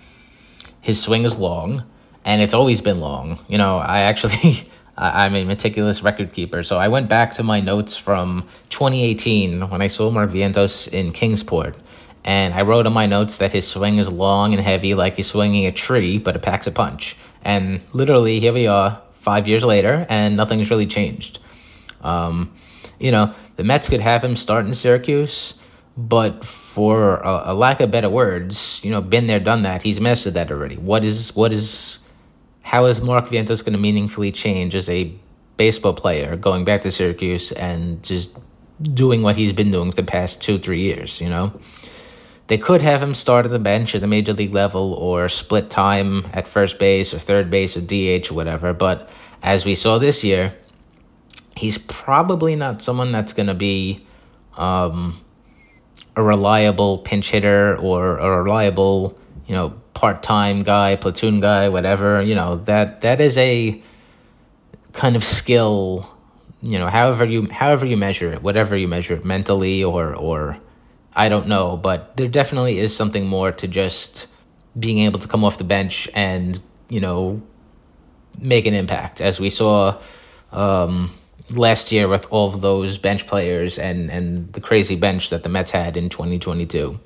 his 0.82 1.02
swing 1.02 1.24
is 1.24 1.38
long, 1.38 1.84
and 2.26 2.42
it's 2.42 2.54
always 2.54 2.82
been 2.82 3.00
long. 3.00 3.40
You 3.48 3.58
know, 3.58 3.78
I 3.78 4.02
actually 4.02 4.68
I'm 5.02 5.36
a 5.36 5.44
meticulous 5.44 6.04
record 6.04 6.34
keeper. 6.34 6.64
So 6.64 6.78
I 6.78 6.90
went 6.90 7.10
back 7.10 7.34
to 7.34 7.44
my 7.44 7.60
notes 7.60 7.98
from 7.98 8.48
2018 8.70 9.70
when 9.70 9.82
I 9.82 9.88
saw 9.88 10.12
Mark 10.12 10.30
Vientos 10.30 10.88
in 10.88 11.12
Kingsport. 11.12 11.76
And 12.24 12.54
I 12.54 12.62
wrote 12.62 12.86
on 12.86 12.94
my 12.94 13.08
notes 13.08 13.38
that 13.38 13.52
his 13.52 13.68
swing 13.68 13.98
is 13.98 14.08
long 14.08 14.54
and 14.54 14.62
heavy, 14.62 14.94
like 14.94 15.16
he's 15.16 15.28
swinging 15.28 15.66
a 15.66 15.72
tree, 15.72 16.20
but 16.20 16.36
it 16.36 16.44
packs 16.44 16.68
a 16.68 16.72
punch. 16.72 17.18
And 17.44 17.82
literally, 17.94 18.40
here 18.40 18.54
we 18.54 18.68
are, 18.68 19.02
five 19.22 19.48
years 19.48 19.64
later, 19.64 20.06
and 20.08 20.38
nothing's 20.38 20.70
really 20.70 20.86
changed. 20.86 21.40
Um, 22.02 22.54
you 23.00 23.12
know, 23.12 23.34
the 23.56 23.64
Mets 23.64 23.90
could 23.90 24.02
have 24.02 24.24
him 24.24 24.36
start 24.36 24.66
in 24.66 24.76
Syracuse, 24.76 25.60
but 25.98 26.46
for 26.46 27.18
a, 27.18 27.44
a 27.48 27.54
lack 27.56 27.80
of 27.80 27.90
better 27.90 28.10
words, 28.10 28.82
you 28.84 28.92
know, 28.92 29.02
been 29.02 29.26
there, 29.26 29.40
done 29.40 29.64
that. 29.64 29.82
He's 29.82 30.00
mastered 30.00 30.36
that 30.36 30.52
already. 30.52 30.78
What 30.78 31.04
is 31.04 31.36
what 31.36 31.52
is 31.54 32.06
how 32.72 32.86
is 32.86 33.02
Mark 33.02 33.28
Vientos 33.28 33.66
going 33.66 33.74
to 33.74 33.80
meaningfully 33.80 34.32
change 34.32 34.76
as 34.76 34.88
a 34.88 35.14
baseball 35.58 35.94
player 35.94 36.38
going 36.38 36.64
back 36.64 36.84
to 36.84 36.92
Syracuse 36.92 37.52
and 37.52 38.02
just 38.02 38.40
doing 38.82 39.24
what 39.24 39.36
he's 39.36 39.52
been 39.52 39.72
doing 39.72 39.92
for 39.92 39.98
the 39.98 40.04
past 40.04 40.42
two, 40.42 40.58
three 40.58 40.80
years, 40.80 41.20
you 41.20 41.28
know? 41.28 41.60
They 42.48 42.58
could 42.58 42.82
have 42.82 43.04
him 43.04 43.14
start 43.14 43.44
at 43.44 43.52
the 43.52 43.60
bench 43.60 43.94
at 43.94 44.00
the 44.00 44.08
major 44.08 44.32
league 44.32 44.54
level 44.54 44.94
or 44.94 45.28
split 45.28 45.70
time 45.70 46.26
at 46.32 46.48
first 46.48 46.80
base 46.80 47.14
or 47.14 47.20
third 47.20 47.52
base 47.52 47.76
or 47.76 47.82
DH 47.82 48.32
or 48.32 48.36
whatever, 48.36 48.72
but 48.72 49.10
as 49.44 49.66
we 49.66 49.76
saw 49.76 49.98
this 49.98 50.24
year, 50.24 50.54
he's 51.58 51.78
probably 51.78 52.56
not 52.56 52.82
someone 52.82 53.12
that's 53.12 53.34
going 53.34 53.48
to 53.48 53.54
be 53.54 54.06
um, 54.56 55.20
a 56.16 56.24
reliable 56.24 57.00
pinch 57.00 57.32
hitter 57.32 57.76
or 57.76 58.18
a 58.18 58.44
reliable, 58.44 59.20
you 59.46 59.56
know, 59.56 59.81
part-time 60.02 60.62
guy, 60.64 60.96
platoon 60.96 61.40
guy, 61.40 61.70
whatever, 61.70 62.22
you 62.22 62.34
know, 62.34 62.58
that 62.66 63.02
that 63.02 63.22
is 63.22 63.38
a 63.38 63.82
kind 64.94 65.16
of 65.16 65.24
skill 65.24 66.10
you 66.62 66.78
know, 66.78 66.88
however 66.88 67.26
you 67.26 67.50
however 67.50 67.86
you 67.86 67.98
measure 67.98 68.34
it, 68.34 68.44
whatever 68.44 68.78
you 68.78 68.88
measure 68.88 69.16
it, 69.16 69.26
mentally 69.26 69.84
or 69.84 70.16
or 70.16 70.58
I 71.14 71.30
don't 71.30 71.48
know, 71.48 71.76
but 71.76 72.16
there 72.16 72.28
definitely 72.28 72.78
is 72.78 72.96
something 72.96 73.26
more 73.26 73.52
to 73.52 73.68
just 73.68 74.28
being 74.78 75.00
able 75.00 75.20
to 75.20 75.28
come 75.28 75.44
off 75.44 75.58
the 75.58 75.64
bench 75.64 76.08
and 76.14 76.60
you 76.88 77.00
know 77.00 77.42
make 78.38 78.68
an 78.68 78.76
impact, 78.76 79.22
as 79.22 79.40
we 79.40 79.50
saw 79.50 80.00
um, 80.52 81.12
last 81.50 81.92
year 81.92 82.08
with 82.08 82.32
all 82.32 82.54
of 82.54 82.62
those 82.62 83.00
bench 83.00 83.26
players 83.26 83.80
and 83.80 84.12
and 84.12 84.54
the 84.54 84.62
crazy 84.62 84.96
bench 84.96 85.32
that 85.32 85.42
the 85.42 85.50
Mets 85.50 85.72
had 85.72 85.98
in 85.98 86.10
2022. 86.10 87.00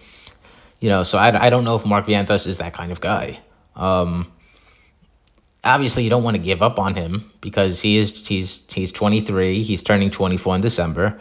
You 0.80 0.90
know, 0.90 1.04
so 1.04 1.18
I, 1.18 1.48
I 1.48 1.50
don't 1.50 1.64
know 1.64 1.76
if 1.76 1.86
Mark 1.86 2.06
Vientos 2.06 2.48
is 2.48 2.58
that 2.58 2.74
kind 2.74 2.92
of 2.92 3.02
guy. 3.02 3.40
Um, 3.76 4.32
obviously, 5.64 6.04
you 6.04 6.10
don't 6.10 6.24
want 6.24 6.36
to 6.36 6.44
give 6.44 6.62
up 6.62 6.80
on 6.80 6.96
him 6.96 7.32
because 7.42 7.82
he 7.82 7.98
is 7.98 8.28
he's 8.28 8.72
he's 8.72 8.92
23. 8.92 9.64
He's 9.64 9.84
turning 9.84 10.12
24 10.12 10.56
in 10.56 10.62
December. 10.62 11.20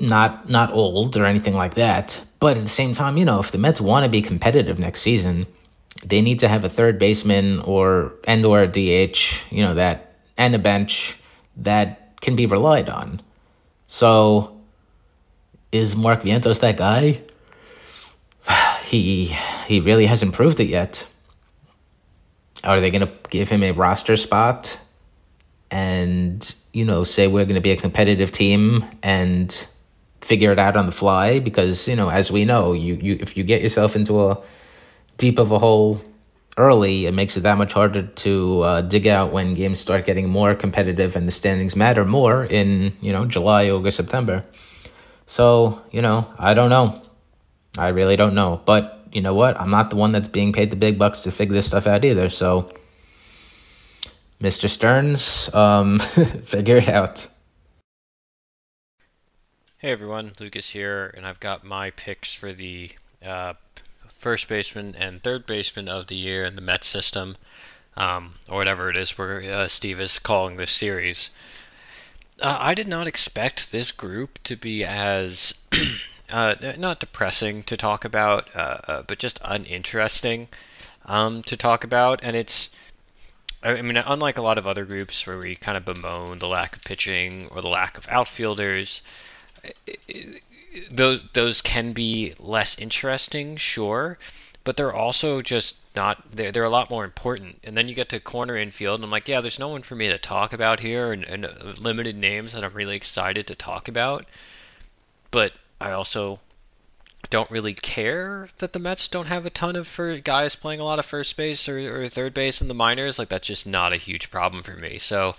Not 0.00 0.48
not 0.48 0.72
old 0.72 1.16
or 1.16 1.26
anything 1.26 1.54
like 1.54 1.74
that. 1.74 2.20
But 2.40 2.56
at 2.56 2.62
the 2.62 2.68
same 2.68 2.94
time, 2.94 3.16
you 3.16 3.24
know, 3.24 3.40
if 3.40 3.50
the 3.50 3.58
Mets 3.58 3.80
want 3.80 4.04
to 4.04 4.08
be 4.08 4.22
competitive 4.22 4.78
next 4.78 5.00
season, 5.00 5.46
they 6.04 6.22
need 6.22 6.40
to 6.40 6.48
have 6.48 6.64
a 6.64 6.68
third 6.68 6.98
baseman 6.98 7.60
or 7.60 8.14
and 8.24 8.44
or 8.46 8.62
a 8.62 8.68
DH, 8.68 9.40
you 9.50 9.64
know, 9.64 9.74
that 9.74 10.14
and 10.36 10.54
a 10.54 10.58
bench 10.58 11.16
that 11.58 12.20
can 12.20 12.36
be 12.36 12.46
relied 12.46 12.88
on. 12.88 13.20
So 13.86 14.60
is 15.72 15.96
Mark 15.96 16.22
Vientos 16.22 16.60
that 16.60 16.76
guy? 16.76 17.22
He 18.88 19.36
he 19.66 19.80
really 19.80 20.06
hasn't 20.06 20.32
proved 20.32 20.60
it 20.60 20.68
yet. 20.68 21.06
Are 22.64 22.80
they 22.80 22.90
going 22.90 23.06
to 23.06 23.12
give 23.28 23.50
him 23.50 23.62
a 23.62 23.72
roster 23.72 24.16
spot 24.16 24.80
and 25.70 26.54
you 26.72 26.86
know 26.86 27.04
say 27.04 27.26
we're 27.26 27.44
going 27.44 27.56
to 27.56 27.60
be 27.60 27.72
a 27.72 27.76
competitive 27.76 28.32
team 28.32 28.86
and 29.02 29.52
figure 30.22 30.52
it 30.52 30.58
out 30.58 30.76
on 30.76 30.86
the 30.86 30.92
fly? 30.92 31.38
Because 31.38 31.86
you 31.86 31.96
know 31.96 32.08
as 32.08 32.32
we 32.32 32.46
know 32.46 32.72
you, 32.72 32.94
you 32.94 33.18
if 33.20 33.36
you 33.36 33.44
get 33.44 33.60
yourself 33.60 33.94
into 33.94 34.30
a 34.30 34.38
deep 35.18 35.38
of 35.38 35.50
a 35.50 35.58
hole 35.58 36.00
early 36.56 37.04
it 37.04 37.12
makes 37.12 37.36
it 37.36 37.40
that 37.40 37.58
much 37.58 37.74
harder 37.74 38.02
to 38.02 38.62
uh, 38.62 38.80
dig 38.80 39.06
out 39.06 39.32
when 39.32 39.52
games 39.52 39.78
start 39.78 40.06
getting 40.06 40.30
more 40.30 40.54
competitive 40.54 41.14
and 41.14 41.28
the 41.28 41.32
standings 41.32 41.76
matter 41.76 42.06
more 42.06 42.42
in 42.42 42.96
you 43.02 43.12
know 43.12 43.26
July 43.26 43.68
August 43.68 43.98
September. 43.98 44.46
So 45.26 45.82
you 45.92 46.00
know 46.00 46.32
I 46.38 46.54
don't 46.54 46.70
know 46.70 47.02
I 47.76 47.88
really 47.88 48.16
don't 48.16 48.34
know 48.34 48.60
but 48.64 49.06
you 49.12 49.20
know 49.20 49.34
what 49.34 49.60
I'm 49.60 49.70
not 49.70 49.90
the 49.90 49.96
one 49.96 50.12
that's 50.12 50.28
being 50.28 50.52
paid 50.52 50.70
the 50.70 50.76
big 50.76 50.98
bucks 50.98 51.22
to 51.22 51.32
figure 51.32 51.54
this 51.54 51.66
stuff 51.66 51.86
out 51.86 52.04
either 52.04 52.30
so 52.30 52.72
Mr. 54.40 54.68
Stearns 54.68 55.52
um, 55.54 55.98
figure 55.98 56.76
it 56.76 56.88
out 56.88 57.26
Hey 59.80 59.92
everyone, 59.92 60.32
Lukas 60.40 60.68
here, 60.68 61.14
and 61.16 61.24
I've 61.24 61.38
got 61.38 61.62
my 61.62 61.90
picks 61.90 62.34
for 62.34 62.52
the 62.52 62.90
uh, 63.24 63.54
first 64.18 64.48
baseman 64.48 64.96
and 64.96 65.22
third 65.22 65.46
baseman 65.46 65.88
of 65.88 66.08
the 66.08 66.16
year 66.16 66.44
in 66.44 66.56
the 66.56 66.60
Mets 66.60 66.88
system, 66.88 67.36
um, 67.96 68.34
or 68.48 68.56
whatever 68.56 68.90
it 68.90 68.96
is 68.96 69.16
where 69.16 69.40
uh, 69.40 69.68
Steve 69.68 70.00
is 70.00 70.18
calling 70.18 70.56
this 70.56 70.72
series. 70.72 71.30
Uh, 72.40 72.56
I 72.58 72.74
did 72.74 72.88
not 72.88 73.06
expect 73.06 73.70
this 73.70 73.92
group 73.92 74.42
to 74.42 74.56
be 74.56 74.82
as 74.82 75.54
uh, 76.30 76.54
not 76.78 77.00
depressing 77.00 77.62
to 77.64 77.76
talk 77.76 78.04
about, 78.04 78.48
uh, 78.54 78.78
uh, 78.88 79.02
but 79.06 79.18
just 79.18 79.40
uninteresting 79.44 80.48
um, 81.06 81.42
to 81.44 81.56
talk 81.56 81.84
about, 81.84 82.20
and 82.22 82.36
it's. 82.36 82.70
I 83.60 83.82
mean, 83.82 83.96
unlike 83.96 84.38
a 84.38 84.42
lot 84.42 84.56
of 84.56 84.68
other 84.68 84.84
groups 84.84 85.26
where 85.26 85.36
we 85.36 85.56
kind 85.56 85.76
of 85.76 85.84
bemoan 85.84 86.38
the 86.38 86.46
lack 86.46 86.76
of 86.76 86.84
pitching 86.84 87.48
or 87.50 87.60
the 87.60 87.68
lack 87.68 87.98
of 87.98 88.06
outfielders, 88.08 89.02
those 90.90 91.24
those 91.32 91.60
can 91.60 91.92
be 91.92 92.34
less 92.38 92.78
interesting, 92.78 93.56
sure, 93.56 94.16
but 94.62 94.76
they're 94.76 94.94
also 94.94 95.42
just 95.42 95.74
not 95.96 96.22
they're, 96.30 96.52
they're 96.52 96.64
a 96.64 96.70
lot 96.70 96.90
more 96.90 97.04
important. 97.04 97.58
And 97.64 97.76
then 97.76 97.88
you 97.88 97.94
get 97.94 98.10
to 98.10 98.20
corner 98.20 98.56
infield, 98.56 98.96
and 98.96 99.04
I'm 99.04 99.10
like, 99.10 99.26
yeah, 99.26 99.40
there's 99.40 99.58
no 99.58 99.68
one 99.68 99.82
for 99.82 99.96
me 99.96 100.08
to 100.08 100.18
talk 100.18 100.52
about 100.52 100.80
here, 100.80 101.12
and, 101.12 101.24
and 101.24 101.78
limited 101.80 102.16
names 102.16 102.52
that 102.52 102.62
I'm 102.62 102.74
really 102.74 102.96
excited 102.96 103.48
to 103.48 103.56
talk 103.56 103.88
about. 103.88 104.26
But 105.30 105.52
I 105.80 105.92
also 105.92 106.40
don't 107.30 107.50
really 107.50 107.74
care 107.74 108.48
that 108.58 108.72
the 108.72 108.78
Mets 108.78 109.08
don't 109.08 109.26
have 109.26 109.44
a 109.44 109.50
ton 109.50 109.76
of 109.76 109.98
guys 110.24 110.56
playing 110.56 110.80
a 110.80 110.84
lot 110.84 110.98
of 110.98 111.06
first 111.06 111.36
base 111.36 111.68
or, 111.68 112.02
or 112.02 112.08
third 112.08 112.34
base 112.34 112.60
in 112.60 112.68
the 112.68 112.74
minors. 112.74 113.18
Like 113.18 113.28
that's 113.28 113.46
just 113.46 113.66
not 113.66 113.92
a 113.92 113.96
huge 113.96 114.30
problem 114.30 114.62
for 114.62 114.74
me. 114.74 114.98
So, 114.98 115.34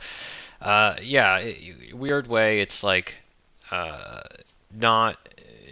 uh, 0.62 0.98
yeah, 1.02 1.38
it, 1.38 1.94
weird 1.94 2.28
way, 2.28 2.62
it's 2.62 2.84
like 2.84 3.16
uh, 3.72 4.22
not 4.74 5.18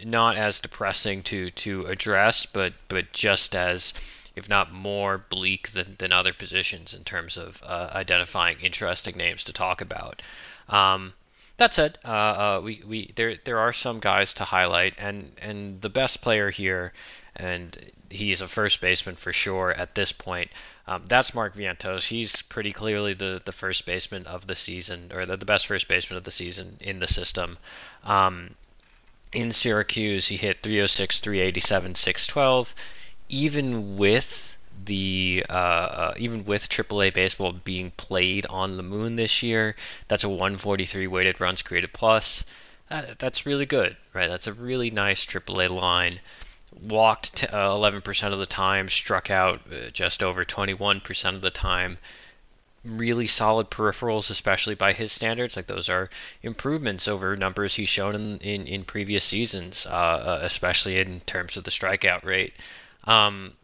not 0.04 0.36
as 0.36 0.60
depressing 0.60 1.22
to 1.24 1.50
to 1.50 1.86
address, 1.86 2.46
but 2.46 2.72
but 2.88 3.12
just 3.12 3.54
as 3.54 3.92
if 4.34 4.48
not 4.48 4.72
more 4.72 5.18
bleak 5.18 5.70
than, 5.72 5.96
than 5.98 6.12
other 6.12 6.32
positions 6.32 6.94
in 6.94 7.02
terms 7.04 7.36
of 7.36 7.60
uh, 7.64 7.90
identifying 7.92 8.60
interesting 8.60 9.16
names 9.16 9.44
to 9.44 9.52
talk 9.52 9.80
about. 9.80 10.22
Um, 10.68 11.12
that 11.58 11.74
said, 11.74 11.98
uh, 12.04 12.08
uh, 12.08 12.60
we, 12.64 12.82
we 12.86 13.12
there 13.14 13.36
there 13.44 13.58
are 13.58 13.72
some 13.72 14.00
guys 14.00 14.34
to 14.34 14.44
highlight, 14.44 14.94
and 14.98 15.32
and 15.42 15.80
the 15.80 15.88
best 15.88 16.22
player 16.22 16.50
here, 16.50 16.92
and 17.36 17.76
he's 18.10 18.40
a 18.40 18.48
first 18.48 18.80
baseman 18.80 19.16
for 19.16 19.32
sure 19.32 19.72
at 19.72 19.94
this 19.94 20.12
point. 20.12 20.50
Um, 20.86 21.04
that's 21.06 21.34
Mark 21.34 21.54
Vientos. 21.54 22.06
He's 22.08 22.42
pretty 22.42 22.72
clearly 22.72 23.12
the, 23.12 23.42
the 23.44 23.52
first 23.52 23.84
baseman 23.86 24.26
of 24.26 24.46
the 24.46 24.54
season, 24.54 25.10
or 25.12 25.26
the, 25.26 25.36
the 25.36 25.44
best 25.44 25.66
first 25.66 25.88
baseman 25.88 26.16
of 26.16 26.24
the 26.24 26.30
season 26.30 26.78
in 26.80 26.98
the 26.98 27.08
system. 27.08 27.58
Um, 28.04 28.54
in 29.32 29.50
Syracuse, 29.50 30.28
he 30.28 30.36
hit 30.36 30.62
306, 30.62 31.20
387, 31.20 31.94
612. 31.94 32.74
Even 33.28 33.98
with 33.98 34.47
the 34.84 35.44
uh, 35.48 35.52
uh, 35.52 36.14
even 36.16 36.44
with 36.44 36.68
AAA 36.68 37.12
baseball 37.14 37.52
being 37.52 37.90
played 37.92 38.46
on 38.46 38.76
the 38.76 38.82
moon 38.82 39.16
this 39.16 39.42
year, 39.42 39.76
that's 40.08 40.24
a 40.24 40.28
143 40.28 41.06
weighted 41.06 41.40
runs 41.40 41.62
created 41.62 41.92
plus. 41.92 42.44
That, 42.88 43.18
that's 43.18 43.46
really 43.46 43.66
good, 43.66 43.96
right? 44.14 44.28
That's 44.28 44.46
a 44.46 44.52
really 44.52 44.90
nice 44.90 45.26
AAA 45.26 45.70
line 45.70 46.20
walked 46.82 47.36
t- 47.36 47.46
uh, 47.46 47.70
11% 47.70 48.32
of 48.32 48.38
the 48.38 48.46
time, 48.46 48.88
struck 48.88 49.30
out 49.30 49.60
uh, 49.72 49.90
just 49.90 50.22
over 50.22 50.44
21% 50.44 51.34
of 51.34 51.40
the 51.40 51.50
time. 51.50 51.98
Really 52.84 53.26
solid 53.26 53.70
peripherals, 53.70 54.30
especially 54.30 54.74
by 54.74 54.92
his 54.92 55.12
standards. 55.12 55.56
Like 55.56 55.66
those 55.66 55.88
are 55.88 56.10
improvements 56.42 57.08
over 57.08 57.36
numbers 57.36 57.74
he's 57.74 57.88
shown 57.88 58.14
in 58.14 58.38
in, 58.38 58.66
in 58.66 58.84
previous 58.84 59.24
seasons, 59.24 59.84
uh, 59.84 59.90
uh 59.90 60.38
especially 60.42 60.98
in 60.98 61.20
terms 61.20 61.56
of 61.56 61.64
the 61.64 61.70
strikeout 61.70 62.24
rate. 62.24 62.54
Um, 63.04 63.54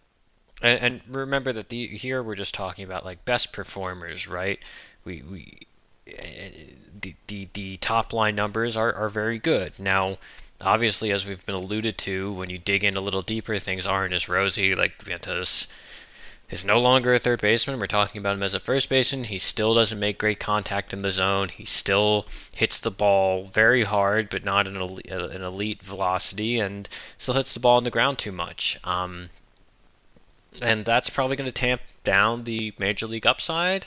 and, 0.62 0.80
and, 0.80 1.16
remember 1.16 1.52
that 1.52 1.68
the, 1.68 1.88
here 1.88 2.22
we're 2.22 2.34
just 2.34 2.54
talking 2.54 2.84
about 2.84 3.04
like 3.04 3.24
best 3.24 3.52
performers, 3.52 4.28
right? 4.28 4.58
We 5.04 5.22
we 5.22 5.58
eh, 6.06 6.50
the 7.00 7.14
the, 7.26 7.48
the 7.52 7.76
top 7.78 8.12
line 8.12 8.34
numbers 8.34 8.76
are, 8.76 8.92
are 8.92 9.08
very 9.08 9.38
good. 9.38 9.72
Now 9.78 10.18
obviously, 10.60 11.12
as 11.12 11.26
we've 11.26 11.44
been 11.44 11.54
alluded 11.54 11.98
to, 11.98 12.32
when 12.32 12.50
you 12.50 12.58
dig 12.58 12.84
in 12.84 12.96
a 12.96 13.00
little 13.00 13.22
deeper, 13.22 13.58
things 13.58 13.86
aren't 13.86 14.14
as 14.14 14.28
rosy. 14.28 14.74
Like 14.74 14.98
Vientos 15.04 15.66
is 16.50 16.64
no 16.64 16.80
longer 16.80 17.14
a 17.14 17.18
third 17.18 17.40
baseman. 17.40 17.80
We're 17.80 17.86
talking 17.86 18.18
about 18.18 18.34
him 18.34 18.42
as 18.42 18.54
a 18.54 18.60
first 18.60 18.88
baseman. 18.88 19.24
He 19.24 19.38
still 19.38 19.74
doesn't 19.74 19.98
make 19.98 20.18
great 20.18 20.40
contact 20.40 20.92
in 20.92 21.02
the 21.02 21.10
zone. 21.10 21.48
He 21.48 21.64
still 21.64 22.26
hits 22.52 22.80
the 22.80 22.90
ball 22.90 23.46
very 23.46 23.82
hard, 23.82 24.28
but 24.28 24.44
not 24.44 24.66
an 24.66 24.76
elite, 24.76 25.10
an 25.10 25.42
elite 25.42 25.82
velocity, 25.82 26.58
and 26.58 26.88
still 27.18 27.34
hits 27.34 27.54
the 27.54 27.60
ball 27.60 27.76
on 27.76 27.84
the 27.84 27.90
ground 27.90 28.18
too 28.18 28.32
much. 28.32 28.78
Um, 28.84 29.30
and 30.62 30.84
that's 30.84 31.10
probably 31.10 31.36
going 31.36 31.48
to 31.48 31.52
tamp 31.52 31.80
down 32.04 32.44
the 32.44 32.72
major 32.78 33.06
league 33.06 33.26
upside 33.26 33.86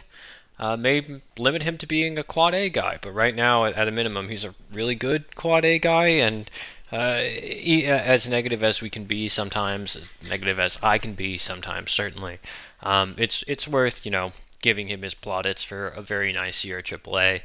uh, 0.60 0.76
may 0.76 1.22
limit 1.38 1.64
him 1.64 1.78
to 1.78 1.88
being 1.88 2.18
a 2.18 2.24
quad 2.24 2.56
A 2.56 2.70
guy. 2.70 2.98
But 3.02 3.12
right 3.12 3.36
now, 3.36 3.66
at, 3.66 3.76
at 3.76 3.88
a 3.88 3.92
minimum, 3.92 4.30
he's 4.30 4.44
a 4.44 4.56
really 4.72 4.96
good 4.96 5.36
quad 5.36 5.66
A 5.66 5.80
guy, 5.80 6.08
and 6.08 6.50
uh, 6.92 7.20
he, 7.20 7.86
as 7.86 8.28
negative 8.28 8.64
as 8.64 8.82
we 8.82 8.90
can 8.90 9.06
be 9.06 9.28
sometimes, 9.28 9.98
negative 10.28 10.60
as 10.60 10.80
I 10.82 10.98
can 10.98 11.14
be 11.14 11.38
sometimes, 11.38 11.92
certainly, 11.92 12.40
um, 12.82 13.16
it's 13.18 13.44
it's 13.48 13.68
worth 13.68 14.06
you 14.06 14.12
know 14.12 14.32
giving 14.62 14.88
him 14.88 15.02
his 15.04 15.14
plaudits 15.14 15.64
for 15.64 15.90
a 15.90 16.02
very 16.02 16.34
nice 16.34 16.66
year 16.66 16.80
at 16.80 16.86
AAA. 16.86 17.42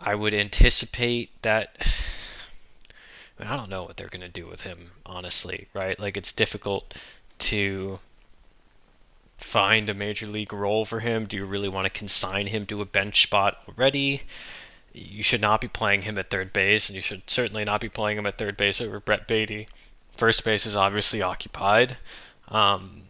I 0.00 0.14
would 0.14 0.34
anticipate 0.34 1.30
that. 1.42 1.76
I, 1.80 3.42
mean, 3.42 3.52
I 3.52 3.56
don't 3.56 3.70
know 3.70 3.84
what 3.84 3.96
they're 3.96 4.08
gonna 4.08 4.28
do 4.28 4.46
with 4.46 4.60
him, 4.60 4.90
honestly. 5.06 5.68
Right? 5.72 5.98
Like 5.98 6.16
it's 6.16 6.32
difficult 6.32 6.94
to 7.38 7.98
find 9.40 9.88
a 9.88 9.94
major 9.94 10.26
league 10.26 10.52
role 10.52 10.84
for 10.84 11.00
him? 11.00 11.26
Do 11.26 11.36
you 11.36 11.44
really 11.44 11.68
want 11.68 11.86
to 11.86 11.98
consign 11.98 12.46
him 12.46 12.66
to 12.66 12.80
a 12.82 12.84
bench 12.84 13.22
spot 13.22 13.58
already? 13.68 14.22
You 14.92 15.22
should 15.22 15.40
not 15.40 15.60
be 15.60 15.68
playing 15.68 16.02
him 16.02 16.18
at 16.18 16.30
third 16.30 16.52
base, 16.52 16.88
and 16.88 16.96
you 16.96 17.02
should 17.02 17.28
certainly 17.28 17.64
not 17.64 17.80
be 17.80 17.88
playing 17.88 18.18
him 18.18 18.26
at 18.26 18.38
third 18.38 18.56
base 18.56 18.80
over 18.80 19.00
Brett 19.00 19.28
Baty. 19.28 19.68
First 20.16 20.44
base 20.44 20.66
is 20.66 20.76
obviously 20.76 21.22
occupied. 21.22 21.96
Um, 22.48 23.02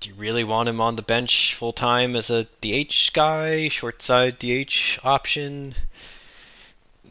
do 0.00 0.08
you 0.08 0.14
really 0.14 0.44
want 0.44 0.68
him 0.68 0.80
on 0.80 0.96
the 0.96 1.02
bench 1.02 1.54
full 1.54 1.72
time 1.72 2.16
as 2.16 2.30
a 2.30 2.44
DH 2.62 3.12
guy, 3.12 3.68
short 3.68 4.02
side 4.02 4.38
DH 4.38 4.98
option? 5.04 5.74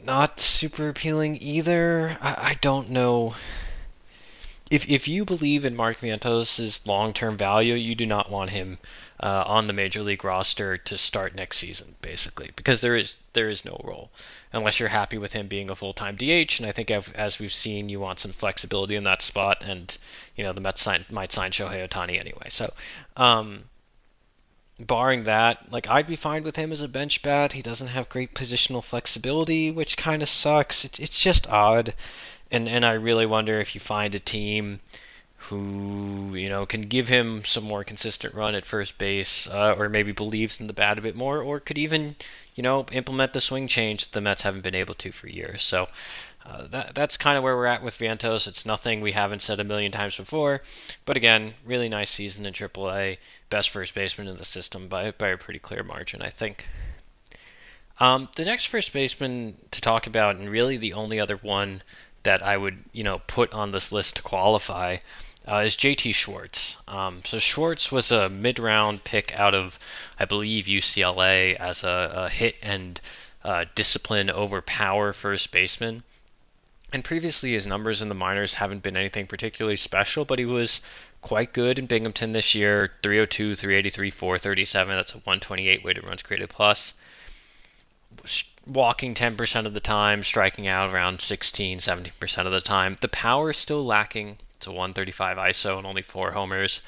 not 0.04 0.40
super 0.40 0.90
appealing 0.90 1.38
either. 1.42 2.18
I, 2.22 2.52
I 2.52 2.58
don't 2.62 2.90
know. 2.90 3.36
If, 4.70 4.88
if 4.88 5.08
you 5.08 5.26
believe 5.26 5.66
in 5.66 5.76
Mark 5.76 6.00
Vientos' 6.00 6.86
long 6.86 7.14
term 7.14 7.38
value, 7.38 7.74
you 7.74 7.96
do 7.96 8.06
not 8.06 8.30
want 8.30 8.52
him 8.52 8.78
uh, 9.20 9.44
on 9.48 9.66
the 9.66 9.74
major 9.74 10.04
league 10.04 10.24
roster 10.24 10.78
to 10.78 10.98
start 10.98 11.34
next 11.34 11.58
season, 11.58 11.96
basically, 12.02 12.52
because 12.56 12.82
there 12.82 12.96
is 12.96 13.16
there 13.34 13.50
is 13.50 13.66
no 13.66 13.82
role 13.84 14.12
unless 14.54 14.80
you're 14.80 14.90
happy 14.90 15.18
with 15.18 15.34
him 15.34 15.48
being 15.48 15.70
a 15.70 15.76
full 15.76 15.94
time 15.94 16.16
DH. 16.16 16.60
And 16.60 16.66
I 16.68 16.72
think 16.72 16.92
as 16.92 17.40
we've 17.40 17.54
seen, 17.54 17.90
you 17.90 18.00
want 18.00 18.20
some 18.20 18.32
flexibility 18.32 18.96
in 18.96 19.04
that 19.04 19.22
spot, 19.22 19.64
and 19.64 19.96
you 20.36 20.44
know 20.44 20.54
the 20.54 20.62
Mets 20.62 20.82
sign, 20.82 21.06
might 21.10 21.32
sign 21.32 21.52
Shohei 21.52 21.88
Ohtani 21.88 22.20
anyway. 22.20 22.50
So, 22.50 22.72
um, 23.18 23.64
barring 24.80 25.24
that, 25.24 25.72
like 25.72 25.88
I'd 25.88 26.08
be 26.08 26.16
fine 26.16 26.44
with 26.44 26.56
him 26.56 26.72
as 26.72 26.82
a 26.82 26.88
bench 26.88 27.22
bat. 27.22 27.54
He 27.54 27.62
doesn't 27.62 27.88
have 27.88 28.08
great 28.08 28.34
positional 28.34 28.84
flexibility, 28.84 29.72
which 29.72 29.98
kind 29.98 30.22
of 30.22 30.30
sucks. 30.30 30.86
It, 30.86 31.00
it's 31.00 31.20
just 31.20 31.48
odd, 31.48 31.94
and 32.52 32.68
and 32.68 32.86
I 32.86 32.94
really 32.94 33.26
wonder 33.26 33.60
if 33.60 33.76
you 33.76 33.82
find 33.82 34.16
a 34.16 34.20
team 34.20 34.80
who 35.44 36.36
you 36.36 36.50
know 36.50 36.66
can 36.66 36.82
give 36.82 37.08
him 37.08 37.44
some 37.46 37.64
more 37.64 37.84
consistent 37.84 38.36
run 38.36 38.56
at 38.56 38.66
first 38.66 38.98
base, 38.98 39.48
uh, 39.48 39.76
or 39.78 39.90
maybe 39.90 40.12
believes 40.12 40.60
in 40.60 40.68
the 40.68 40.74
bat 40.74 41.00
a 41.00 41.02
bit 41.02 41.16
more, 41.16 41.42
or 41.42 41.60
could 41.60 41.78
even 41.78 42.16
you 42.56 42.64
know 42.64 42.86
implement 42.92 43.34
the 43.34 43.42
swing 43.42 43.68
change 43.68 44.06
that 44.06 44.12
the 44.12 44.22
Mets 44.22 44.42
haven't 44.42 44.62
been 44.62 44.76
able 44.76 44.96
to 44.96 45.12
for 45.12 45.28
years. 45.28 45.64
So 45.64 45.88
uh, 46.46 46.68
that 46.68 46.94
that's 46.94 47.18
kind 47.18 47.38
of 47.38 47.44
where 47.44 47.56
we're 47.56 47.66
at 47.66 47.84
with 47.84 47.98
Vientos. 47.98 48.48
It's 48.48 48.66
nothing 48.66 49.02
we 49.02 49.14
haven't 49.14 49.42
said 49.42 49.60
a 49.60 49.64
million 49.64 49.92
times 49.92 50.18
before, 50.18 50.62
but 51.06 51.18
again, 51.18 51.54
really 51.66 51.90
nice 51.90 52.10
season 52.10 52.46
in 52.46 52.54
AAA, 52.54 53.18
best 53.50 53.70
first 53.70 53.94
baseman 53.96 54.28
in 54.28 54.38
the 54.38 54.46
system 54.46 54.88
by 54.88 55.12
by 55.12 55.30
a 55.30 55.38
pretty 55.38 55.60
clear 55.60 55.84
margin, 55.84 56.22
I 56.22 56.30
think. 56.30 56.66
Um, 58.02 58.30
the 58.38 58.46
next 58.46 58.66
first 58.66 58.94
baseman 58.94 59.58
to 59.72 59.82
talk 59.82 60.08
about, 60.08 60.38
and 60.38 60.50
really 60.50 60.78
the 60.78 60.94
only 60.94 61.20
other 61.20 61.36
one 61.36 61.82
that 62.24 62.44
I 62.44 62.58
would 62.58 62.78
you 62.92 63.04
know 63.04 63.20
put 63.28 63.54
on 63.54 63.72
this 63.72 63.92
list 63.92 64.18
to 64.18 64.22
qualify 64.22 64.98
uh, 65.48 65.64
is 65.66 65.76
JT 65.76 66.14
Schwartz. 66.14 66.78
Um, 66.88 67.22
so 67.26 67.40
Schwartz 67.40 67.92
was 67.92 68.12
a 68.12 68.30
mid-round 68.30 69.04
pick 69.04 69.38
out 69.40 69.56
of, 69.56 69.80
I 70.20 70.26
believe, 70.26 70.66
UCLA 70.66 71.56
as 71.56 71.84
a, 71.84 72.12
a 72.14 72.30
hit 72.30 72.56
and 72.62 73.00
uh, 73.44 73.66
discipline 73.74 74.30
over 74.30 74.62
power 74.62 75.12
first 75.12 75.52
baseman. 75.52 76.04
And 76.92 77.04
previously, 77.04 77.54
his 77.54 77.68
numbers 77.68 78.02
in 78.02 78.10
the 78.10 78.16
minors 78.16 78.56
haven't 78.56 78.84
been 78.84 78.98
anything 78.98 79.28
particularly 79.28 79.76
special, 79.76 80.26
but 80.26 80.40
he 80.40 80.46
was 80.46 80.82
quite 81.22 81.54
good 81.54 81.80
in 81.80 81.86
Binghamton 81.86 82.34
this 82.34 82.56
year 82.56 82.94
302, 83.04 83.56
383, 83.56 84.12
437. 84.12 84.96
That's 84.96 85.14
a 85.14 85.18
128 85.18 85.84
weighted 85.84 86.04
runs 86.04 86.24
created 86.24 86.50
plus. 86.50 86.94
Walking 88.66 89.16
10% 89.16 89.66
of 89.66 89.74
the 89.74 89.80
time, 89.80 90.24
striking 90.24 90.68
out 90.68 90.92
around 90.92 91.22
16, 91.22 91.80
17% 91.80 92.46
of 92.46 92.52
the 92.52 92.62
time. 92.62 92.98
The 93.02 93.08
power 93.08 93.52
is 93.52 93.58
still 93.58 93.86
lacking 93.86 94.38
it's 94.60 94.68
a 94.68 94.72
135 94.72 95.38
ISO 95.38 95.78
and 95.78 95.88
only 95.88 96.02
four 96.02 96.32
homers. 96.32 96.82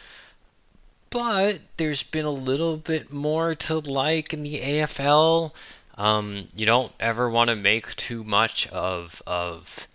But 1.10 1.62
there's 1.78 2.04
been 2.04 2.25
a 2.25 2.30
little 2.30 2.75
bit 2.75 3.13
more 3.13 3.56
to 3.56 3.80
like 3.80 4.34
in 4.34 4.44
the 4.44 4.60
AFL. 4.60 5.54
Um, 5.98 6.50
you 6.54 6.66
don't 6.66 6.92
ever 7.00 7.30
want 7.30 7.50
to 7.50 7.56
make 7.56 7.96
too 7.96 8.25
much 8.25 8.68
of 8.68 9.22
of 9.25 9.88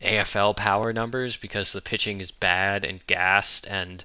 AFL 0.00 0.56
power 0.56 0.94
numbers 0.94 1.36
because 1.36 1.72
the 1.72 1.82
pitching 1.82 2.20
is 2.20 2.30
bad 2.30 2.86
and 2.86 3.06
gassed 3.06 3.66
and 3.66 4.02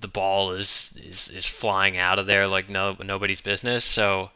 the 0.00 0.08
ball 0.08 0.50
is 0.50 0.94
is, 0.96 1.28
is 1.28 1.46
flying 1.46 1.96
out 1.96 2.18
of 2.18 2.26
there 2.26 2.48
like 2.48 2.68
no 2.68 2.96
nobody's 3.04 3.40
business. 3.40 3.84
So 3.84 4.32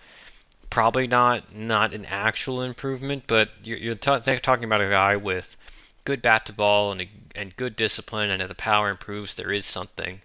probably 0.71 1.07
not 1.07 1.55
not 1.55 1.95
an 1.95 2.05
actual 2.05 2.63
improvement, 2.63 3.25
but 3.27 3.51
you're, 3.63 3.79
you're 3.79 3.95
t- 3.95 4.39
talking 4.39 4.65
about 4.65 4.81
a 4.81 4.89
guy 4.89 5.17
with 5.17 5.57
good 6.05 6.23
bat 6.23 6.47
to 6.47 6.53
ball 6.53 6.93
and 6.93 7.03
a, 7.03 7.09
and 7.35 7.55
good 7.57 7.77
discipline, 7.77 8.31
and 8.31 8.41
if 8.41 8.49
the 8.49 8.55
power 8.55 8.91
improves, 8.91 9.35
there 9.35 9.53
is 9.53 9.67
something 9.67 10.21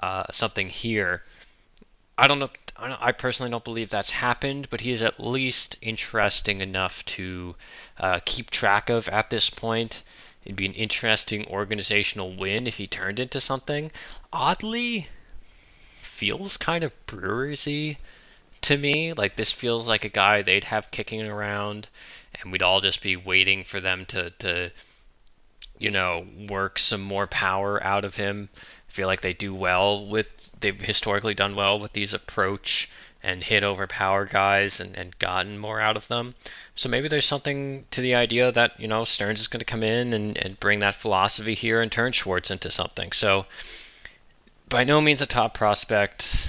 uh, 0.00 0.24
something 0.30 0.68
here. 0.68 1.22
I 2.16 2.28
don't 2.28 2.38
know. 2.38 2.48
I, 2.76 2.88
don't, 2.88 3.02
I, 3.02 3.12
personally 3.12 3.50
don't 3.50 3.64
believe 3.64 3.90
that's 3.90 4.10
happened, 4.10 4.68
but 4.68 4.80
he 4.80 4.90
is 4.90 5.02
at 5.02 5.20
least 5.20 5.76
interesting 5.80 6.60
enough 6.60 7.04
to 7.04 7.54
uh, 7.98 8.20
keep 8.24 8.50
track 8.50 8.90
of 8.90 9.08
at 9.08 9.30
this 9.30 9.48
point. 9.48 10.02
It'd 10.44 10.56
be 10.56 10.66
an 10.66 10.74
interesting 10.74 11.46
organizational 11.46 12.34
win 12.34 12.66
if 12.66 12.76
he 12.76 12.86
turned 12.86 13.20
into 13.20 13.40
something. 13.40 13.92
Oddly, 14.32 15.08
feels 16.14 16.56
kind 16.56 16.84
of 16.84 16.92
Brewersy 17.06 17.96
to 18.64 18.76
me. 18.76 19.12
Like 19.12 19.36
this 19.36 19.52
feels 19.52 19.88
like 19.88 20.04
a 20.04 20.10
guy 20.10 20.42
they'd 20.42 20.64
have 20.64 20.90
kicking 20.90 21.22
around, 21.22 21.88
and 22.40 22.52
we'd 22.52 22.62
all 22.62 22.80
just 22.80 23.02
be 23.02 23.16
waiting 23.16 23.64
for 23.64 23.80
them 23.80 24.04
to 24.06 24.30
to 24.30 24.70
you 25.78 25.90
know, 25.90 26.26
work 26.48 26.78
some 26.78 27.02
more 27.02 27.26
power 27.26 27.82
out 27.82 28.04
of 28.04 28.16
him. 28.16 28.48
I 28.88 28.92
feel 28.92 29.06
like 29.06 29.20
they 29.20 29.32
do 29.32 29.54
well 29.54 30.06
with 30.06 30.28
they've 30.60 30.80
historically 30.80 31.34
done 31.34 31.56
well 31.56 31.80
with 31.80 31.92
these 31.92 32.14
approach 32.14 32.88
and 33.22 33.42
hit 33.42 33.64
over 33.64 33.86
power 33.86 34.26
guys 34.26 34.80
and, 34.80 34.96
and 34.96 35.18
gotten 35.18 35.58
more 35.58 35.80
out 35.80 35.96
of 35.96 36.06
them. 36.08 36.34
So 36.74 36.88
maybe 36.88 37.08
there's 37.08 37.24
something 37.24 37.86
to 37.90 38.02
the 38.02 38.14
idea 38.14 38.52
that, 38.52 38.78
you 38.78 38.86
know, 38.86 39.04
Stearns 39.04 39.40
is 39.40 39.48
going 39.48 39.60
to 39.60 39.64
come 39.64 39.82
in 39.82 40.12
and, 40.12 40.36
and 40.36 40.60
bring 40.60 40.80
that 40.80 40.94
philosophy 40.94 41.54
here 41.54 41.80
and 41.80 41.90
turn 41.90 42.12
Schwartz 42.12 42.50
into 42.50 42.70
something. 42.70 43.12
So 43.12 43.46
by 44.68 44.84
no 44.84 45.00
means 45.00 45.22
a 45.22 45.26
top 45.26 45.54
prospect. 45.54 46.48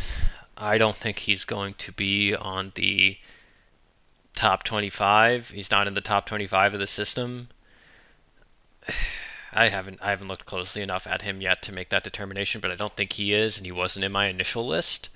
I 0.58 0.78
don't 0.78 0.96
think 0.96 1.20
he's 1.20 1.44
going 1.46 1.74
to 1.76 1.92
be 1.92 2.36
on 2.36 2.72
the 2.76 3.18
top 4.36 4.64
25. 4.64 5.50
He's 5.50 5.72
not 5.72 5.88
in 5.88 5.94
the 5.94 6.02
top 6.02 6.26
25 6.26 6.74
of 6.74 6.80
the 6.80 6.88
system. 6.88 7.50
I 9.58 9.70
haven't 9.70 10.02
I 10.02 10.10
haven't 10.10 10.28
looked 10.28 10.46
closely 10.46 10.82
enough 10.82 11.08
at 11.08 11.22
him 11.22 11.40
yet 11.40 11.62
to 11.64 11.72
make 11.72 11.90
that 11.90 12.04
determination, 12.04 12.60
but 12.60 12.72
I 12.72 12.76
don't 12.76 12.94
think 12.94 13.14
he 13.14 13.34
is, 13.34 13.56
and 13.56 13.66
he 13.66 13.72
wasn't 13.72 14.04
in 14.04 14.12
my 14.12 14.28
initial 14.28 14.68
list. 14.68 15.08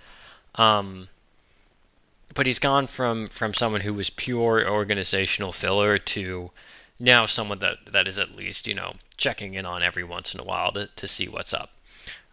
Um, 0.56 1.10
but 2.34 2.46
he's 2.46 2.60
gone 2.60 2.88
from 2.88 3.28
from 3.28 3.54
someone 3.54 3.82
who 3.82 3.94
was 3.94 4.10
pure 4.10 4.66
organizational 4.66 5.52
filler 5.52 5.98
to 5.98 6.52
now 7.00 7.26
someone 7.26 7.60
that 7.60 7.78
that 7.88 8.08
is 8.08 8.18
at 8.18 8.36
least 8.36 8.66
you 8.66 8.76
know 8.76 8.94
checking 9.18 9.56
in 9.56 9.66
on 9.66 9.84
every 9.84 10.06
once 10.06 10.34
in 10.34 10.40
a 10.40 10.44
while 10.44 10.72
to, 10.72 10.88
to 10.96 11.08
see 11.08 11.28
what's 11.28 11.54
up. 11.54 11.72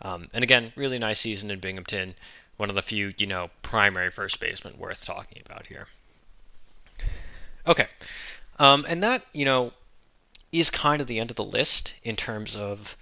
Um, 0.03 0.29
and 0.33 0.45
again, 0.45 0.73
really 0.77 0.99
nice 0.99 1.19
season 1.19 1.51
in 1.51 1.59
Binghamton. 1.59 2.15
One 2.57 2.69
of 2.69 2.75
the 2.75 2.83
few 2.83 3.15
you 3.19 3.27
know 3.27 3.51
primary 3.63 4.11
first 4.11 4.41
baseman 4.41 4.79
worth 4.79 5.05
talking 5.05 5.43
about 5.45 5.67
here. 5.67 5.89
Okay, 7.67 7.87
um, 8.59 8.87
and 8.89 9.03
that 9.03 9.23
you 9.33 9.45
know 9.45 9.73
is 10.53 10.71
kind 10.71 11.01
of 11.01 11.07
the 11.07 11.19
end 11.19 11.31
of 11.31 11.37
the 11.37 11.45
list 11.45 11.93
in 12.03 12.17
terms 12.17 12.57
of 12.57 12.97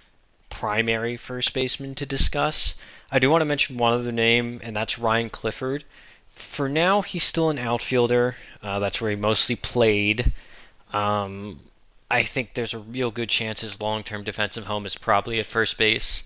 primary 0.49 1.17
first 1.17 1.53
baseman 1.53 1.95
to 1.95 2.05
discuss. 2.05 2.75
I 3.11 3.19
do 3.19 3.29
want 3.29 3.41
to 3.41 3.45
mention 3.45 3.77
one 3.77 3.93
other 3.93 4.11
name, 4.11 4.61
and 4.63 4.75
that's 4.75 4.97
Ryan 4.97 5.29
Clifford. 5.29 5.83
For 6.31 6.67
now, 6.67 7.01
he's 7.01 7.23
still 7.23 7.49
an 7.49 7.57
outfielder. 7.57 8.35
Uh, 8.61 8.79
that's 8.79 8.99
where 8.99 9.11
he 9.11 9.15
mostly 9.15 9.55
played. 9.55 10.31
Um, 10.91 11.59
I 12.09 12.23
think 12.23 12.53
there's 12.53 12.73
a 12.73 12.79
real 12.79 13.11
good 13.11 13.29
chance 13.29 13.61
his 13.61 13.81
long-term 13.81 14.23
defensive 14.23 14.65
home 14.65 14.85
is 14.85 14.95
probably 14.95 15.39
at 15.39 15.45
first 15.45 15.77
base. 15.77 16.23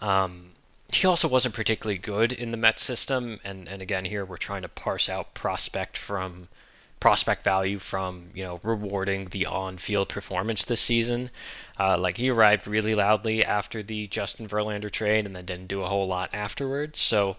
Um, 0.00 0.52
he 0.94 1.06
also 1.06 1.28
wasn't 1.28 1.54
particularly 1.54 1.98
good 1.98 2.32
in 2.32 2.50
the 2.50 2.56
Mets 2.56 2.82
system, 2.82 3.40
and, 3.44 3.68
and 3.68 3.82
again 3.82 4.04
here 4.04 4.24
we're 4.24 4.36
trying 4.36 4.62
to 4.62 4.68
parse 4.68 5.08
out 5.08 5.34
prospect 5.34 5.96
from 5.96 6.48
prospect 7.00 7.42
value 7.42 7.80
from 7.80 8.30
you 8.32 8.44
know 8.44 8.60
rewarding 8.62 9.24
the 9.26 9.46
on-field 9.46 10.08
performance 10.08 10.64
this 10.64 10.80
season. 10.80 11.30
Uh, 11.78 11.98
like 11.98 12.16
he 12.16 12.30
arrived 12.30 12.66
really 12.68 12.94
loudly 12.94 13.44
after 13.44 13.82
the 13.82 14.06
Justin 14.06 14.46
Verlander 14.46 14.90
trade, 14.90 15.26
and 15.26 15.34
then 15.34 15.44
didn't 15.44 15.66
do 15.66 15.82
a 15.82 15.88
whole 15.88 16.06
lot 16.06 16.30
afterwards. 16.32 17.00
So 17.00 17.36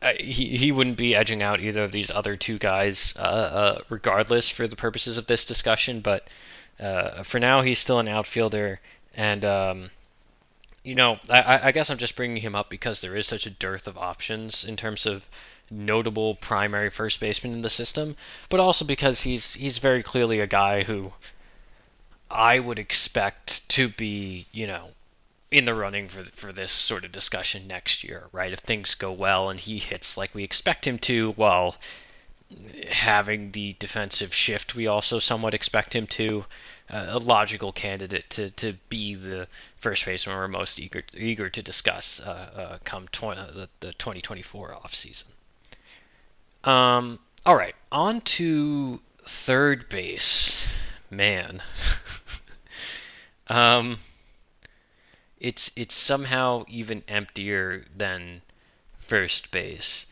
uh, 0.00 0.12
he 0.18 0.56
he 0.56 0.72
wouldn't 0.72 0.96
be 0.96 1.14
edging 1.14 1.42
out 1.42 1.60
either 1.60 1.84
of 1.84 1.92
these 1.92 2.10
other 2.10 2.36
two 2.36 2.58
guys, 2.58 3.14
uh, 3.18 3.20
uh 3.20 3.82
regardless 3.90 4.48
for 4.48 4.66
the 4.66 4.76
purposes 4.76 5.18
of 5.18 5.26
this 5.26 5.44
discussion. 5.44 6.00
But 6.00 6.26
uh, 6.80 7.22
for 7.22 7.38
now, 7.38 7.62
he's 7.62 7.78
still 7.78 7.98
an 7.98 8.08
outfielder, 8.08 8.80
and 9.14 9.44
um, 9.44 9.90
you 10.86 10.94
know 10.94 11.18
I, 11.28 11.60
I 11.64 11.72
guess 11.72 11.90
I'm 11.90 11.98
just 11.98 12.16
bringing 12.16 12.40
him 12.40 12.54
up 12.54 12.70
because 12.70 13.00
there 13.00 13.16
is 13.16 13.26
such 13.26 13.46
a 13.46 13.50
dearth 13.50 13.86
of 13.86 13.98
options 13.98 14.64
in 14.64 14.76
terms 14.76 15.04
of 15.04 15.28
notable 15.70 16.36
primary 16.36 16.90
first 16.90 17.20
baseman 17.20 17.52
in 17.52 17.62
the 17.62 17.70
system, 17.70 18.16
but 18.48 18.60
also 18.60 18.84
because 18.84 19.22
he's 19.22 19.54
he's 19.54 19.78
very 19.78 20.02
clearly 20.02 20.40
a 20.40 20.46
guy 20.46 20.84
who 20.84 21.12
I 22.30 22.58
would 22.58 22.78
expect 22.78 23.68
to 23.70 23.88
be, 23.88 24.46
you 24.52 24.66
know, 24.66 24.90
in 25.50 25.64
the 25.64 25.74
running 25.74 26.08
for 26.08 26.24
for 26.24 26.52
this 26.52 26.72
sort 26.72 27.04
of 27.04 27.12
discussion 27.12 27.66
next 27.66 28.04
year, 28.04 28.24
right? 28.32 28.52
If 28.52 28.60
things 28.60 28.94
go 28.94 29.12
well 29.12 29.50
and 29.50 29.58
he 29.58 29.78
hits 29.78 30.16
like 30.16 30.34
we 30.34 30.44
expect 30.44 30.86
him 30.86 30.98
to, 31.00 31.32
while 31.32 31.76
having 32.88 33.50
the 33.50 33.74
defensive 33.80 34.32
shift 34.32 34.76
we 34.76 34.86
also 34.86 35.18
somewhat 35.18 35.54
expect 35.54 35.94
him 35.94 36.06
to, 36.06 36.44
a 36.88 37.18
logical 37.18 37.72
candidate 37.72 38.28
to, 38.30 38.50
to 38.50 38.74
be 38.88 39.14
the 39.14 39.48
first 39.78 40.04
baseman 40.04 40.36
we're 40.36 40.48
most 40.48 40.78
eager 40.78 41.02
eager 41.14 41.48
to 41.50 41.62
discuss 41.62 42.20
uh, 42.20 42.50
uh, 42.56 42.78
come 42.84 43.08
tw- 43.08 43.34
the, 43.34 43.68
the 43.80 43.92
2024 43.94 44.76
offseason. 44.84 45.24
Um, 46.62 47.18
all 47.44 47.56
right, 47.56 47.74
on 47.90 48.20
to 48.22 49.00
third 49.22 49.88
base, 49.88 50.68
man. 51.10 51.62
um, 53.48 53.98
it's 55.40 55.70
it's 55.76 55.94
somehow 55.94 56.64
even 56.68 57.02
emptier 57.08 57.84
than 57.96 58.42
first 58.98 59.50
base. 59.50 60.06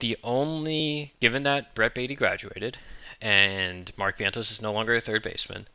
The 0.00 0.16
only, 0.22 1.12
given 1.20 1.42
that 1.42 1.74
Brett 1.74 1.94
Baty 1.94 2.14
graduated 2.14 2.78
and 3.20 3.90
Mark 3.96 4.18
Vientos 4.18 4.50
is 4.50 4.62
no 4.62 4.72
longer 4.72 4.94
a 4.94 5.00
third 5.00 5.22
baseman, 5.22 5.66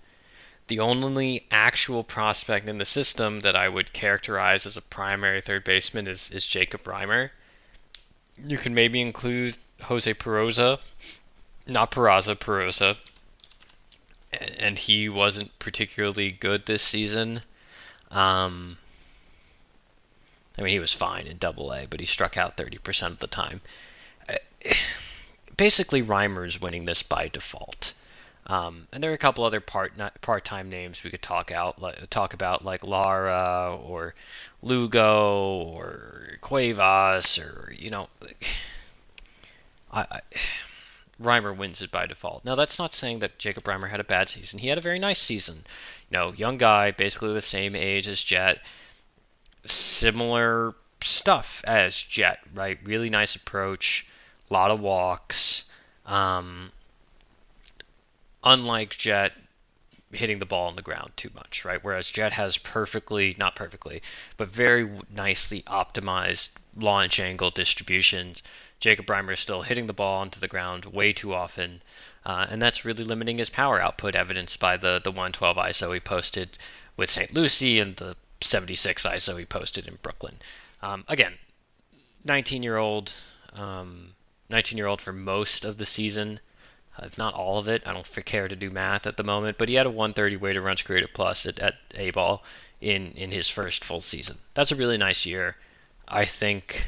the 0.68 0.80
only 0.80 1.46
actual 1.52 2.04
prospect 2.04 2.70
in 2.70 2.78
the 2.78 2.86
system 2.86 3.42
that 3.42 3.56
I 3.56 3.68
would 3.68 3.94
characterize 3.94 4.66
as 4.66 4.78
a 4.78 4.82
primary 4.82 5.42
third 5.42 5.64
baseman 5.64 6.08
is, 6.08 6.32
is 6.32 6.48
Jacob 6.48 6.84
Reimer. 6.84 7.32
You 8.44 8.58
can 8.58 8.74
maybe 8.74 9.02
include 9.02 9.58
Jose 9.82 10.14
Peroza, 10.14 10.80
not 11.68 11.92
Peraza, 11.92 12.36
Peroza, 12.40 12.98
and 14.58 14.78
he 14.78 15.10
wasn't 15.10 15.58
particularly 15.60 16.32
good 16.32 16.66
this 16.66 16.82
season. 16.82 17.42
Um, 18.10 18.78
I 20.58 20.62
mean, 20.62 20.72
he 20.72 20.80
was 20.80 20.94
fine 20.94 21.28
in 21.28 21.38
Double 21.38 21.72
A, 21.72 21.86
but 21.88 22.00
he 22.00 22.06
struck 22.06 22.38
out 22.38 22.58
30% 22.58 23.08
of 23.08 23.20
the 23.20 23.28
time. 23.28 23.62
Uh, 24.30 24.36
basically, 25.58 26.02
Reimer's 26.02 26.62
winning 26.62 26.86
this 26.86 27.04
by 27.04 27.28
default. 27.28 27.94
Um, 28.46 28.88
and 28.92 29.02
there 29.02 29.12
are 29.12 29.16
a 29.16 29.20
couple 29.20 29.46
other 29.46 29.62
part 29.62 29.94
part-time 30.22 30.70
names 30.70 31.04
we 31.04 31.10
could 31.10 31.22
talk 31.22 31.52
out 31.52 31.82
like, 31.82 32.10
talk 32.10 32.34
about 32.34 32.66
like 32.66 32.86
Lara 32.86 33.78
or 33.82 34.16
Lugo 34.62 35.64
or 35.74 36.38
Cuevas 36.42 37.40
or 37.40 37.74
you 37.78 37.90
know 37.90 38.10
I, 39.92 40.02
I 40.12 40.22
Reimer 41.22 41.56
wins 41.56 41.82
it 41.82 41.92
by 41.92 42.06
default. 42.06 42.44
Now 42.44 42.56
that's 42.56 42.80
not 42.80 42.94
saying 42.94 43.20
that 43.20 43.38
Jacob 43.38 43.64
Reimer 43.64 43.90
had 43.90 44.00
a 44.00 44.04
bad 44.04 44.28
season. 44.28 44.60
He 44.60 44.68
had 44.68 44.78
a 44.78 44.82
very 44.82 45.00
nice 45.00 45.22
season. 45.22 45.64
You 46.10 46.18
know, 46.18 46.34
young 46.34 46.58
guy, 46.58 46.92
basically 46.92 47.34
the 47.34 47.42
same 47.42 47.76
age 47.76 48.08
as 48.08 48.22
Jett, 48.22 48.60
similar 49.66 50.74
stuff 51.02 51.64
as 51.66 52.02
Jett, 52.02 52.40
right? 52.54 52.78
Really 52.84 53.10
nice 53.10 53.36
approach, 53.36 54.06
a 54.50 54.54
lot 54.54 54.72
of 54.72 54.80
walks. 54.80 55.64
Um, 56.06 56.72
unlike 58.44 58.98
Jett 58.98 59.34
hitting 60.12 60.40
the 60.40 60.46
ball 60.46 60.68
on 60.68 60.76
the 60.76 60.82
ground 60.82 61.12
too 61.16 61.32
much, 61.34 61.66
right? 61.66 61.84
Whereas 61.84 62.12
Jett 62.12 62.34
has 62.34 62.58
perfectly, 62.58 63.36
not 63.38 63.56
perfectly, 63.56 64.02
but 64.38 64.48
very 64.48 64.90
nicely 65.10 65.64
optimized 65.64 66.50
launch 66.76 67.20
angle 67.20 67.50
distributions. 67.50 68.44
Jacob 68.80 69.08
Reimer 69.08 69.34
is 69.34 69.40
still 69.40 69.62
hitting 69.62 69.88
the 69.88 69.94
ball 69.94 70.22
onto 70.22 70.40
the 70.40 70.48
ground 70.48 70.86
way 70.86 71.14
too 71.14 71.34
often, 71.34 71.82
uh, 72.26 72.46
and 72.50 72.62
that's 72.62 72.86
really 72.86 73.04
limiting 73.04 73.38
his 73.38 73.50
power 73.50 73.82
output, 73.82 74.16
evidenced 74.16 74.60
by 74.60 74.78
the, 74.78 75.02
the 75.04 75.12
112 75.12 75.58
ISO 75.58 75.94
he 75.94 76.00
posted 76.00 76.58
with 76.96 77.10
St. 77.10 77.34
Lucie 77.34 77.80
and 77.80 77.96
the 77.96 78.16
76 78.42 79.06
ISO 79.06 79.40
he 79.40 79.46
posted 79.46 79.88
in 79.88 79.98
Brooklyn. 80.02 80.38
Um, 80.82 81.06
again, 81.08 81.34
19 82.26 82.62
year 82.62 82.78
old, 82.78 83.14
um, 83.54 84.14
19 84.50 84.78
year 84.78 84.88
old 84.88 85.02
for 85.02 85.14
most 85.14 85.66
of 85.66 85.78
the 85.78 85.86
season 85.86 86.40
if 87.02 87.18
not 87.18 87.34
all 87.34 87.58
of 87.58 87.68
it. 87.68 87.84
I 87.86 87.94
don't 87.94 88.26
care 88.26 88.48
to 88.48 88.56
do 88.56 88.70
math 88.70 89.08
at 89.08 89.18
the 89.18 89.24
moment, 89.24 89.58
but 89.58 89.70
he 89.70 89.76
had 89.76 89.86
a 89.86 89.90
130 89.90 90.38
weighted 90.38 90.62
runs 90.62 90.82
created 90.82 91.14
plus 91.14 91.46
at, 91.46 91.56
plus 91.56 91.72
at 91.72 92.00
A 92.00 92.12
ball 92.12 92.44
in 92.82 93.14
in 93.14 93.32
his 93.32 93.50
first 93.50 93.84
full 93.84 94.02
season. 94.02 94.38
That's 94.54 94.72
a 94.72 94.76
really 94.76 94.98
nice 94.98 95.26
year. 95.26 95.56
I 96.08 96.26
think. 96.26 96.86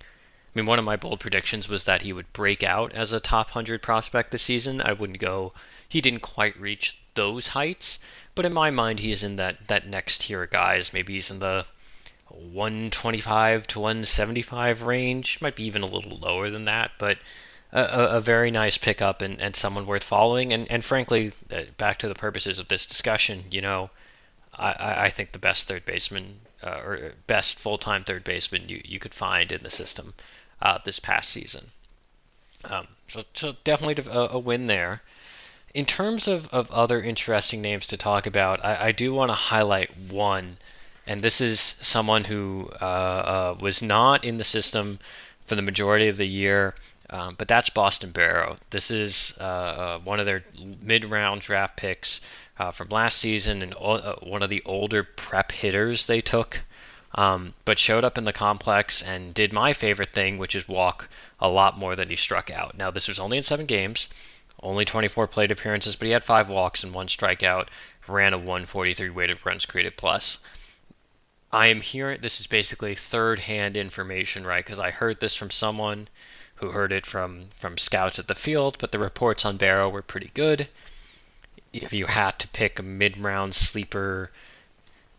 I 0.00 0.58
mean, 0.58 0.66
one 0.66 0.78
of 0.78 0.84
my 0.84 0.96
bold 0.96 1.20
predictions 1.20 1.68
was 1.68 1.84
that 1.84 2.02
he 2.02 2.12
would 2.12 2.32
break 2.32 2.62
out 2.62 2.92
as 2.92 3.12
a 3.12 3.20
top 3.20 3.48
100 3.48 3.82
prospect 3.82 4.30
this 4.30 4.42
season. 4.42 4.80
I 4.80 4.94
wouldn't 4.94 5.18
go. 5.18 5.52
He 5.86 6.00
didn't 6.00 6.20
quite 6.20 6.58
reach 6.58 6.98
those 7.14 7.48
heights, 7.48 7.98
but 8.34 8.46
in 8.46 8.54
my 8.54 8.70
mind, 8.70 9.00
he 9.00 9.12
is 9.12 9.22
in 9.22 9.36
that 9.36 9.68
that 9.68 9.86
next 9.86 10.22
tier 10.22 10.46
guys. 10.46 10.92
Maybe 10.92 11.14
he's 11.14 11.30
in 11.30 11.38
the 11.38 11.66
125 12.28 13.66
to 13.68 13.80
175 13.80 14.82
range. 14.82 15.40
Might 15.40 15.56
be 15.56 15.64
even 15.64 15.82
a 15.82 15.86
little 15.86 16.18
lower 16.18 16.50
than 16.50 16.64
that, 16.64 16.92
but 16.98 17.18
a, 17.76 18.16
a 18.16 18.20
very 18.20 18.50
nice 18.50 18.78
pickup 18.78 19.22
and, 19.22 19.40
and 19.40 19.54
someone 19.54 19.86
worth 19.86 20.04
following. 20.04 20.52
And, 20.52 20.70
and 20.70 20.84
frankly, 20.84 21.32
uh, 21.52 21.62
back 21.76 21.98
to 21.98 22.08
the 22.08 22.14
purposes 22.14 22.58
of 22.58 22.68
this 22.68 22.86
discussion, 22.86 23.44
you 23.50 23.60
know, 23.60 23.90
I, 24.58 25.06
I 25.06 25.10
think 25.10 25.32
the 25.32 25.38
best 25.38 25.68
third 25.68 25.84
baseman 25.84 26.40
uh, 26.62 26.80
or 26.82 27.12
best 27.26 27.58
full 27.58 27.78
time 27.78 28.04
third 28.04 28.24
baseman 28.24 28.68
you, 28.68 28.80
you 28.84 28.98
could 28.98 29.12
find 29.12 29.52
in 29.52 29.62
the 29.62 29.70
system 29.70 30.14
uh, 30.62 30.78
this 30.84 30.98
past 30.98 31.30
season. 31.30 31.70
Um, 32.64 32.88
so, 33.08 33.24
so 33.34 33.54
definitely 33.64 34.02
a, 34.10 34.28
a, 34.32 34.38
win 34.38 34.66
there. 34.66 35.02
In 35.74 35.84
terms 35.84 36.26
of, 36.26 36.48
of 36.48 36.70
other 36.70 37.02
interesting 37.02 37.60
names 37.60 37.86
to 37.88 37.98
talk 37.98 38.26
about, 38.26 38.64
I, 38.64 38.86
I 38.86 38.92
do 38.92 39.12
want 39.12 39.28
to 39.28 39.34
highlight 39.34 39.96
one, 39.96 40.56
and 41.06 41.20
this 41.20 41.42
is 41.42 41.60
someone 41.60 42.24
who 42.24 42.70
uh, 42.80 42.84
uh, 42.84 43.56
was 43.60 43.82
not 43.82 44.24
in 44.24 44.38
the 44.38 44.44
system 44.44 44.98
for 45.46 45.54
the 45.54 45.62
majority 45.62 46.08
of 46.08 46.16
the 46.16 46.26
year. 46.26 46.74
Um, 47.08 47.36
but 47.38 47.46
that's 47.48 47.70
Boston 47.70 48.10
Baro. 48.10 48.56
This 48.70 48.90
is 48.90 49.32
uh, 49.40 49.42
uh, 49.42 49.98
one 50.00 50.18
of 50.18 50.26
their 50.26 50.44
mid-round 50.80 51.40
draft 51.40 51.76
picks 51.76 52.20
uh, 52.58 52.72
from 52.72 52.88
last 52.88 53.18
season, 53.18 53.62
and 53.62 53.74
uh, 53.74 54.16
one 54.22 54.42
of 54.42 54.50
the 54.50 54.62
older 54.64 55.04
prep 55.04 55.52
hitters 55.52 56.06
they 56.06 56.20
took. 56.20 56.60
Um, 57.14 57.54
but 57.64 57.78
showed 57.78 58.04
up 58.04 58.18
in 58.18 58.24
the 58.24 58.32
complex 58.32 59.00
and 59.02 59.32
did 59.32 59.52
my 59.52 59.72
favorite 59.72 60.12
thing, 60.12 60.36
which 60.36 60.54
is 60.54 60.68
walk 60.68 61.08
a 61.40 61.48
lot 61.48 61.78
more 61.78 61.96
than 61.96 62.10
he 62.10 62.16
struck 62.16 62.50
out. 62.50 62.76
Now 62.76 62.90
this 62.90 63.08
was 63.08 63.18
only 63.18 63.38
in 63.38 63.42
seven 63.42 63.64
games, 63.64 64.08
only 64.62 64.84
24 64.84 65.26
plate 65.28 65.50
appearances, 65.50 65.96
but 65.96 66.06
he 66.06 66.12
had 66.12 66.24
five 66.24 66.48
walks 66.48 66.84
and 66.84 66.92
one 66.92 67.06
strikeout. 67.06 67.68
Ran 68.06 68.34
a 68.34 68.38
143 68.38 69.10
weighted 69.10 69.38
runs 69.46 69.64
created 69.64 69.96
plus. 69.96 70.38
I 71.50 71.68
am 71.68 71.80
hearing 71.80 72.20
this 72.20 72.40
is 72.40 72.46
basically 72.46 72.94
third-hand 72.94 73.76
information, 73.76 74.44
right? 74.44 74.64
Because 74.64 74.78
I 74.78 74.90
heard 74.90 75.20
this 75.20 75.34
from 75.34 75.50
someone 75.50 76.08
who 76.56 76.70
heard 76.70 76.92
it 76.92 77.06
from 77.06 77.46
from 77.56 77.78
scouts 77.78 78.18
at 78.18 78.28
the 78.28 78.34
field, 78.34 78.76
but 78.78 78.92
the 78.92 78.98
reports 78.98 79.44
on 79.44 79.56
Baro 79.56 79.88
were 79.88 80.02
pretty 80.02 80.30
good. 80.34 80.68
If 81.72 81.92
you 81.92 82.06
had 82.06 82.38
to 82.40 82.48
pick 82.48 82.78
a 82.78 82.82
mid-round 82.82 83.54
sleeper 83.54 84.30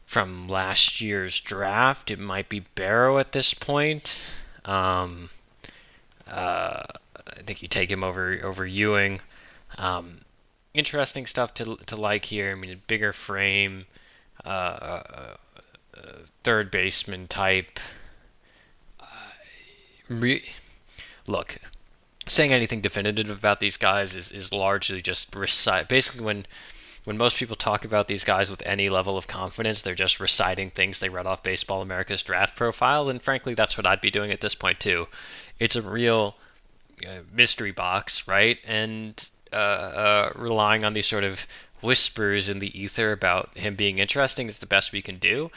from 0.05 0.47
last 0.47 1.01
year's 1.01 1.39
draft, 1.39 2.09
it 2.09 2.19
might 2.19 2.49
be 2.49 2.61
Baro 2.75 3.19
at 3.19 3.33
this 3.33 3.53
point. 3.53 4.27
Um, 4.65 5.29
uh, 6.25 6.83
I 7.15 7.41
think 7.43 7.61
you 7.61 7.67
take 7.67 7.91
him 7.91 8.03
over 8.03 8.39
over 8.43 8.65
Ewing. 8.65 9.21
Um, 9.77 10.21
interesting 10.73 11.25
stuff 11.25 11.53
to 11.55 11.77
to 11.85 11.95
like 11.95 12.25
here. 12.25 12.51
I 12.51 12.55
mean, 12.55 12.81
bigger 12.87 13.13
frame, 13.13 13.85
uh, 14.43 14.49
uh, 14.49 15.35
uh 15.93 16.17
third 16.43 16.71
baseman 16.71 17.27
type. 17.27 17.79
Uh, 18.99 19.05
re- 20.09 20.43
look, 21.27 21.57
saying 22.27 22.53
anything 22.53 22.81
definitive 22.81 23.29
about 23.29 23.59
these 23.59 23.77
guys 23.77 24.15
is, 24.15 24.31
is 24.31 24.51
largely 24.51 25.01
just 25.01 25.35
recite. 25.35 25.87
Basically, 25.87 26.25
when 26.25 26.45
when 27.03 27.17
most 27.17 27.37
people 27.37 27.55
talk 27.55 27.85
about 27.85 28.09
these 28.09 28.25
guys 28.25 28.49
with 28.49 28.61
any 28.65 28.89
level 28.89 29.17
of 29.17 29.27
confidence, 29.27 29.81
they're 29.81 29.95
just 29.95 30.19
reciting 30.19 30.71
things 30.71 30.99
they 30.99 31.07
read 31.07 31.25
off 31.25 31.41
Baseball 31.41 31.81
America's 31.81 32.21
draft 32.21 32.57
profile, 32.57 33.09
and 33.09 33.21
frankly, 33.21 33.53
that's 33.53 33.77
what 33.77 33.85
I'd 33.85 34.01
be 34.01 34.11
doing 34.11 34.31
at 34.31 34.41
this 34.41 34.55
point 34.55 34.81
too. 34.81 35.07
It's 35.57 35.77
a 35.77 35.81
real 35.81 36.35
uh, 37.07 37.19
mystery 37.31 37.71
box, 37.71 38.27
right? 38.27 38.57
And 38.65 39.29
uh, 39.53 39.55
uh, 39.55 40.31
relying 40.35 40.83
on 40.83 40.93
these 40.93 41.07
sort 41.07 41.23
of 41.23 41.47
whispers 41.79 42.49
in 42.49 42.59
the 42.59 42.77
ether 42.77 43.13
about 43.13 43.57
him 43.57 43.75
being 43.75 43.99
interesting 43.99 44.47
is 44.47 44.57
the 44.57 44.65
best 44.65 44.91
we 44.91 45.01
can 45.01 45.17
do 45.19 45.49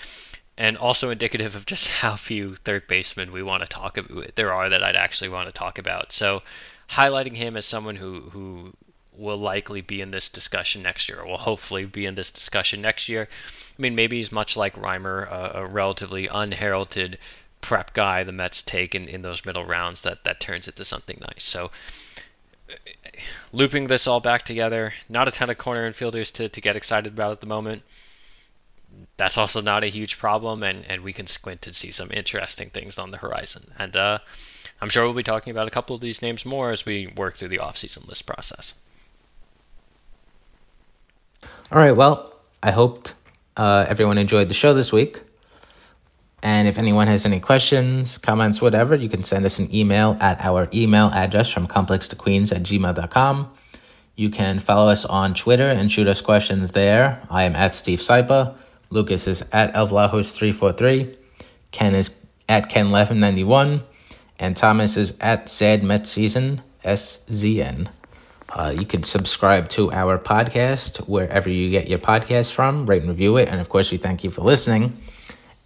and 0.60 0.76
also 0.76 1.08
indicative 1.08 1.56
of 1.56 1.64
just 1.64 1.88
how 1.88 2.14
few 2.16 2.54
third 2.54 2.86
basemen 2.86 3.32
we 3.32 3.42
want 3.42 3.62
to 3.62 3.68
talk 3.68 3.96
about 3.96 4.34
there 4.34 4.52
are 4.52 4.68
that 4.68 4.84
I'd 4.84 4.94
actually 4.94 5.30
want 5.30 5.46
to 5.46 5.52
talk 5.52 5.78
about. 5.78 6.12
So 6.12 6.42
highlighting 6.90 7.34
him 7.34 7.56
as 7.56 7.64
someone 7.64 7.96
who 7.96 8.20
who 8.28 8.74
will 9.16 9.38
likely 9.38 9.80
be 9.80 10.02
in 10.02 10.10
this 10.10 10.28
discussion 10.28 10.82
next 10.82 11.08
year, 11.08 11.20
or 11.20 11.26
will 11.26 11.38
hopefully 11.38 11.86
be 11.86 12.04
in 12.04 12.14
this 12.14 12.30
discussion 12.30 12.82
next 12.82 13.08
year. 13.08 13.26
I 13.78 13.82
mean, 13.82 13.94
maybe 13.94 14.18
he's 14.18 14.30
much 14.30 14.54
like 14.54 14.74
Reimer, 14.76 15.26
a, 15.30 15.66
relatively 15.66 16.26
unheralded 16.26 17.18
prep 17.62 17.94
guy 17.94 18.22
the 18.22 18.32
Mets 18.32 18.62
take 18.62 18.94
in, 18.94 19.08
in 19.08 19.22
those 19.22 19.46
middle 19.46 19.64
rounds 19.64 20.02
that, 20.02 20.24
that 20.24 20.40
turns 20.40 20.68
into 20.68 20.84
something 20.84 21.18
nice. 21.20 21.42
So 21.42 21.70
looping 23.52 23.86
this 23.88 24.06
all 24.06 24.20
back 24.20 24.44
together, 24.44 24.92
not 25.08 25.28
a 25.28 25.30
ton 25.30 25.50
of 25.50 25.58
corner 25.58 25.90
infielders 25.90 26.32
to, 26.34 26.48
to 26.48 26.60
get 26.60 26.76
excited 26.76 27.12
about 27.14 27.32
at 27.32 27.40
the 27.40 27.46
moment 27.46 27.82
that's 29.16 29.36
also 29.36 29.60
not 29.60 29.84
a 29.84 29.88
huge 29.88 30.18
problem, 30.18 30.62
and, 30.62 30.84
and 30.86 31.02
we 31.02 31.12
can 31.12 31.26
squint 31.26 31.66
and 31.66 31.76
see 31.76 31.90
some 31.90 32.10
interesting 32.10 32.70
things 32.70 32.98
on 32.98 33.10
the 33.10 33.18
horizon. 33.18 33.70
And 33.78 33.94
uh, 33.94 34.18
I'm 34.80 34.88
sure 34.88 35.04
we'll 35.04 35.14
be 35.14 35.22
talking 35.22 35.50
about 35.50 35.68
a 35.68 35.70
couple 35.70 35.94
of 35.94 36.00
these 36.00 36.22
names 36.22 36.46
more 36.46 36.70
as 36.70 36.86
we 36.86 37.12
work 37.16 37.36
through 37.36 37.48
the 37.48 37.58
offseason 37.58 38.08
list 38.08 38.26
process. 38.26 38.74
All 41.70 41.78
right, 41.78 41.94
well, 41.94 42.34
I 42.62 42.70
hoped 42.70 43.14
uh, 43.56 43.84
everyone 43.86 44.18
enjoyed 44.18 44.48
the 44.48 44.54
show 44.54 44.74
this 44.74 44.92
week. 44.92 45.20
And 46.42 46.66
if 46.66 46.78
anyone 46.78 47.06
has 47.06 47.26
any 47.26 47.40
questions, 47.40 48.16
comments, 48.16 48.62
whatever, 48.62 48.94
you 48.94 49.10
can 49.10 49.22
send 49.22 49.44
us 49.44 49.58
an 49.58 49.74
email 49.74 50.16
at 50.20 50.40
our 50.40 50.68
email 50.72 51.10
address 51.12 51.50
from 51.50 51.66
complex 51.66 52.08
to 52.08 52.16
queens 52.16 52.52
at 52.52 52.62
gmail.com. 52.62 53.52
You 54.16 54.30
can 54.30 54.58
follow 54.58 54.90
us 54.90 55.04
on 55.04 55.34
Twitter 55.34 55.68
and 55.68 55.92
shoot 55.92 56.08
us 56.08 56.22
questions 56.22 56.72
there. 56.72 57.22
I 57.28 57.44
am 57.44 57.54
at 57.54 57.74
Steve 57.74 58.00
Sypa. 58.00 58.54
Lukas 58.90 59.28
is 59.28 59.44
at 59.52 59.74
Elvlahos343. 59.74 61.16
Ken 61.70 61.94
is 61.94 62.14
at 62.48 62.70
Ken1191. 62.70 63.82
And 64.38 64.56
Thomas 64.56 64.96
is 64.96 65.18
at 65.20 65.48
Sad 65.48 65.82
Met 65.82 66.06
Season, 66.06 66.62
SZN. 66.84 67.88
Uh, 68.48 68.74
you 68.76 68.84
can 68.84 69.02
subscribe 69.02 69.68
to 69.68 69.92
our 69.92 70.18
podcast 70.18 71.06
wherever 71.06 71.48
you 71.48 71.70
get 71.70 71.88
your 71.88 71.98
podcast 71.98 72.50
from, 72.50 72.86
rate 72.86 73.02
and 73.02 73.10
review 73.10 73.36
it, 73.36 73.48
and 73.48 73.60
of 73.60 73.68
course, 73.68 73.92
we 73.92 73.98
thank 73.98 74.24
you 74.24 74.30
for 74.30 74.40
listening. 74.40 74.92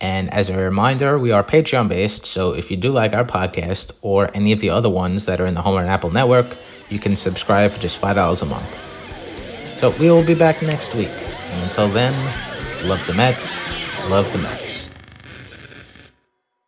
And 0.00 0.34
as 0.34 0.50
a 0.50 0.56
reminder, 0.58 1.18
we 1.18 1.30
are 1.30 1.42
Patreon 1.42 1.88
based, 1.88 2.26
so 2.26 2.52
if 2.52 2.70
you 2.70 2.76
do 2.76 2.92
like 2.92 3.14
our 3.14 3.24
podcast 3.24 3.92
or 4.02 4.30
any 4.34 4.52
of 4.52 4.60
the 4.60 4.70
other 4.70 4.90
ones 4.90 5.26
that 5.26 5.40
are 5.40 5.46
in 5.46 5.54
the 5.54 5.62
Homer 5.62 5.80
and 5.80 5.88
Apple 5.88 6.10
network, 6.10 6.56
you 6.90 6.98
can 6.98 7.16
subscribe 7.16 7.72
for 7.72 7.80
just 7.80 7.98
$5 8.00 8.42
a 8.42 8.44
month. 8.44 8.76
So 9.78 9.90
we 9.90 10.10
will 10.10 10.24
be 10.24 10.34
back 10.34 10.60
next 10.60 10.94
week. 10.94 11.08
And 11.08 11.62
until 11.62 11.88
then, 11.88 12.12
love 12.84 13.06
the 13.06 13.14
Mets, 13.14 13.72
love 14.06 14.30
the 14.32 14.38
Mets. 14.38 14.73